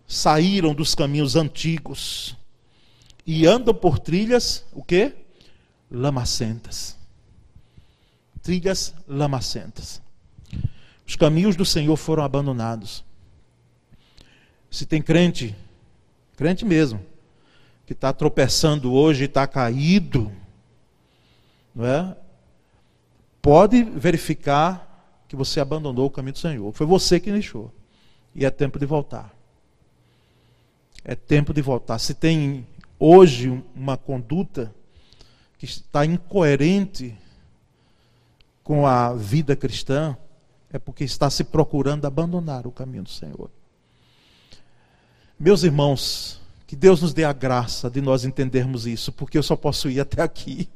Saíram 0.08 0.74
dos 0.74 0.96
caminhos 0.96 1.36
antigos 1.36 2.36
e 3.26 3.46
andam 3.46 3.74
por 3.74 4.00
trilhas, 4.00 4.66
o 4.72 4.84
quê? 4.84 5.14
Lamacentas. 5.92 6.98
Trilhas 8.42 8.96
lamacentas. 9.08 10.02
Os 11.06 11.16
caminhos 11.16 11.56
do 11.56 11.66
Senhor 11.66 11.98
foram 11.98 12.24
abandonados. 12.24 13.04
Se 14.72 14.86
tem 14.86 15.02
crente, 15.02 15.56
crente 16.38 16.64
mesmo, 16.64 17.06
que 17.86 17.94
está 17.94 18.14
tropeçando 18.14 18.94
hoje, 18.94 19.26
está 19.26 19.46
caído, 19.46 20.32
não 21.74 21.86
é? 21.86 22.16
Pode 23.42 23.84
verificar 23.84 25.24
que 25.28 25.36
você 25.36 25.60
abandonou 25.60 26.08
o 26.08 26.10
caminho 26.10 26.34
do 26.34 26.40
Senhor. 26.40 26.74
Foi 26.74 26.86
você 26.86 27.20
que 27.20 27.32
deixou. 27.32 27.72
E 28.34 28.46
é 28.46 28.50
tempo 28.50 28.80
de 28.80 28.86
voltar. 28.86 29.34
É 31.04 31.16
tempo 31.16 31.54
de 31.54 31.62
voltar. 31.62 32.00
Se 32.00 32.14
tem 32.14 32.68
hoje 33.00 33.64
uma 33.76 33.96
conduta 33.96 34.74
que 35.58 35.66
está 35.66 36.06
incoerente 36.06 37.16
com 38.64 38.86
a 38.86 39.14
vida 39.14 39.56
cristã, 39.56 40.18
é 40.72 40.78
porque 40.78 41.04
está 41.04 41.30
se 41.30 41.44
procurando 41.44 42.06
abandonar 42.06 42.68
o 42.68 42.72
caminho 42.72 43.04
do 43.04 43.10
Senhor. 43.10 43.50
Meus 45.40 45.64
irmãos, 45.64 46.42
que 46.68 46.76
Deus 46.76 47.02
nos 47.02 47.14
dê 47.14 47.24
a 47.24 47.34
graça 47.34 47.90
de 47.90 48.02
nós 48.02 48.26
entendermos 48.26 48.86
isso, 48.86 49.12
porque 49.12 49.38
eu 49.38 49.44
só 49.44 49.56
posso 49.56 49.90
ir 49.90 50.00
até 50.00 50.22
aqui 50.22 50.70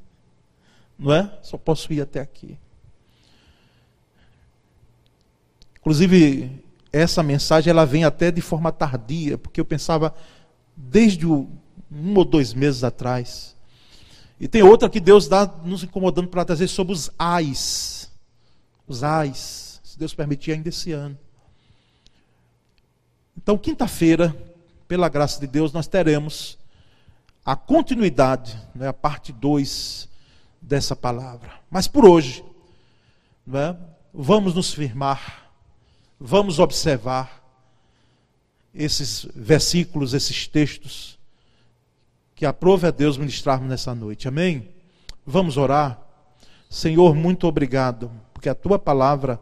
não 1.03 1.13
é? 1.13 1.37
Só 1.41 1.57
posso 1.57 1.91
ir 1.91 2.01
até 2.01 2.21
aqui. 2.21 2.57
Inclusive, 5.81 6.63
essa 6.93 7.21
mensagem 7.21 7.69
ela 7.69 7.85
vem 7.85 8.05
até 8.05 8.31
de 8.31 8.39
forma 8.39 8.71
tardia, 8.71 9.37
porque 9.37 9.59
eu 9.59 9.65
pensava 9.65 10.15
desde 10.77 11.27
um 11.27 11.49
ou 12.15 12.23
dois 12.23 12.53
meses 12.53 12.85
atrás. 12.85 13.53
E 14.39 14.47
tem 14.47 14.63
outra 14.63 14.89
que 14.89 15.01
Deus 15.01 15.25
está 15.25 15.45
nos 15.45 15.83
incomodando 15.83 16.29
para 16.29 16.45
trazer 16.45 16.69
sobre 16.69 16.93
os 16.93 17.11
ais. 17.19 18.09
Os 18.87 19.03
ais, 19.03 19.81
se 19.83 19.99
Deus 19.99 20.13
permitir, 20.13 20.53
ainda 20.53 20.69
esse 20.69 20.93
ano. 20.93 21.17
Então, 23.35 23.57
quinta-feira, 23.57 24.33
pela 24.87 25.09
graça 25.09 25.37
de 25.37 25.47
Deus, 25.47 25.73
nós 25.73 25.85
teremos 25.85 26.57
a 27.45 27.57
continuidade, 27.57 28.57
né, 28.73 28.87
a 28.87 28.93
parte 28.93 29.33
2 29.33 30.12
dessa 30.63 30.95
palavra. 30.95 31.51
Mas 31.69 31.87
por 31.87 32.05
hoje, 32.05 32.43
é? 33.53 33.75
vamos 34.13 34.55
nos 34.55 34.73
firmar, 34.73 35.51
vamos 36.19 36.57
observar 36.57 37.43
esses 38.73 39.27
versículos, 39.35 40.13
esses 40.13 40.47
textos, 40.47 41.19
que 42.35 42.45
aprove 42.45 42.87
a 42.87 42.91
Deus 42.91 43.17
ministrarmos 43.17 43.69
nessa 43.69 43.93
noite. 43.93 44.27
Amém? 44.27 44.69
Vamos 45.25 45.57
orar. 45.57 45.99
Senhor, 46.69 47.13
muito 47.13 47.45
obrigado, 47.45 48.09
porque 48.33 48.49
a 48.49 48.55
tua 48.55 48.79
palavra 48.79 49.39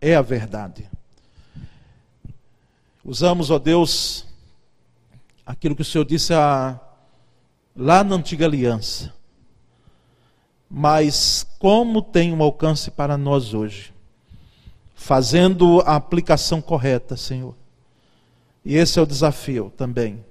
é 0.00 0.14
a 0.14 0.22
verdade. 0.22 0.88
Usamos, 3.04 3.50
ó 3.50 3.58
Deus, 3.58 4.26
aquilo 5.44 5.74
que 5.74 5.82
o 5.82 5.84
Senhor 5.84 6.04
disse 6.04 6.32
a, 6.32 6.78
lá 7.74 8.04
na 8.04 8.14
antiga 8.14 8.46
aliança 8.46 9.12
mas 10.74 11.46
como 11.58 12.00
tem 12.00 12.32
um 12.32 12.42
alcance 12.42 12.90
para 12.90 13.18
nós 13.18 13.52
hoje? 13.52 13.92
Fazendo 14.94 15.82
a 15.82 15.96
aplicação 15.96 16.62
correta, 16.62 17.14
Senhor. 17.14 17.54
E 18.64 18.74
esse 18.74 18.98
é 18.98 19.02
o 19.02 19.06
desafio 19.06 19.70
também. 19.76 20.24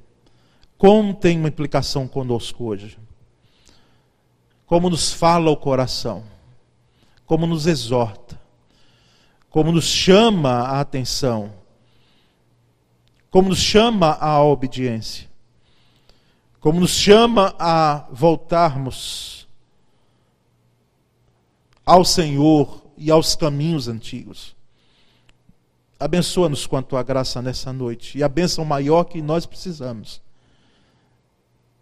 Como 0.80 1.14
tem 1.14 1.38
uma 1.38 1.50
implicação 1.50 2.08
conosco 2.08 2.64
hoje? 2.64 2.98
Como 4.66 4.90
nos 4.90 5.14
fala 5.14 5.52
o 5.52 5.58
coração? 5.58 6.24
Como 7.24 7.46
nos 7.46 7.68
exorta? 7.68 8.42
Como 9.48 9.72
nos 9.72 9.86
chama 9.86 10.62
a 10.62 10.80
atenção? 10.80 11.54
Como 13.30 13.50
nos 13.50 13.60
chama 13.60 14.18
à 14.20 14.42
obediência? 14.42 15.30
Como 16.60 16.80
nos 16.80 16.92
chama 16.92 17.54
a 17.60 18.08
voltarmos 18.12 19.41
ao 21.92 22.06
Senhor 22.06 22.82
e 22.96 23.12
aos 23.12 23.36
caminhos 23.36 23.90
antigos. 23.90 24.56
Abençoa-nos 26.00 26.66
com 26.66 26.78
a 26.78 26.82
tua 26.82 27.04
graça 27.04 27.42
nessa 27.42 27.74
noite. 27.74 28.18
E 28.18 28.24
a 28.24 28.30
bênção 28.30 28.64
maior 28.64 29.04
que 29.04 29.22
nós 29.22 29.46
precisamos 29.46 30.22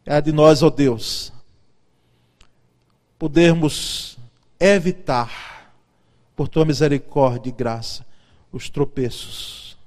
é 0.03 0.15
a 0.15 0.19
de 0.19 0.31
nós, 0.31 0.63
ó 0.63 0.67
oh 0.67 0.71
Deus, 0.71 1.31
podermos 3.19 4.17
evitar, 4.59 5.75
por 6.35 6.47
tua 6.47 6.65
misericórdia 6.65 7.49
e 7.49 7.53
graça, 7.53 8.03
os 8.51 8.67
tropeços. 8.67 9.77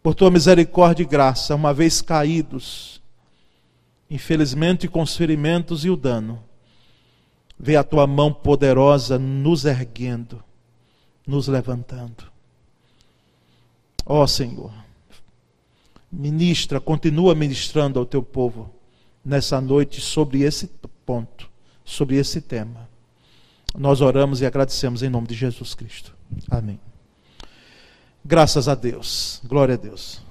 Por 0.00 0.14
tua 0.14 0.30
misericórdia 0.30 1.02
e 1.02 1.06
graça, 1.06 1.56
uma 1.56 1.74
vez 1.74 2.00
caídos, 2.00 3.02
infelizmente 4.08 4.86
com 4.86 5.02
os 5.02 5.16
ferimentos 5.16 5.84
e 5.84 5.90
o 5.90 5.96
dano, 5.96 6.51
Vê 7.64 7.76
a 7.76 7.84
tua 7.84 8.08
mão 8.08 8.32
poderosa 8.32 9.20
nos 9.20 9.64
erguendo, 9.64 10.42
nos 11.24 11.46
levantando. 11.46 12.24
Ó 14.04 14.24
oh, 14.24 14.26
Senhor, 14.26 14.72
ministra, 16.10 16.80
continua 16.80 17.36
ministrando 17.36 18.00
ao 18.00 18.04
teu 18.04 18.20
povo 18.20 18.68
nessa 19.24 19.60
noite 19.60 20.00
sobre 20.00 20.42
esse 20.42 20.68
ponto, 21.06 21.48
sobre 21.84 22.16
esse 22.16 22.40
tema. 22.40 22.88
Nós 23.78 24.00
oramos 24.00 24.40
e 24.40 24.46
agradecemos 24.46 25.04
em 25.04 25.08
nome 25.08 25.28
de 25.28 25.34
Jesus 25.34 25.72
Cristo. 25.72 26.12
Amém. 26.50 26.80
Graças 28.24 28.68
a 28.68 28.74
Deus. 28.74 29.40
Glória 29.44 29.74
a 29.74 29.78
Deus. 29.78 30.21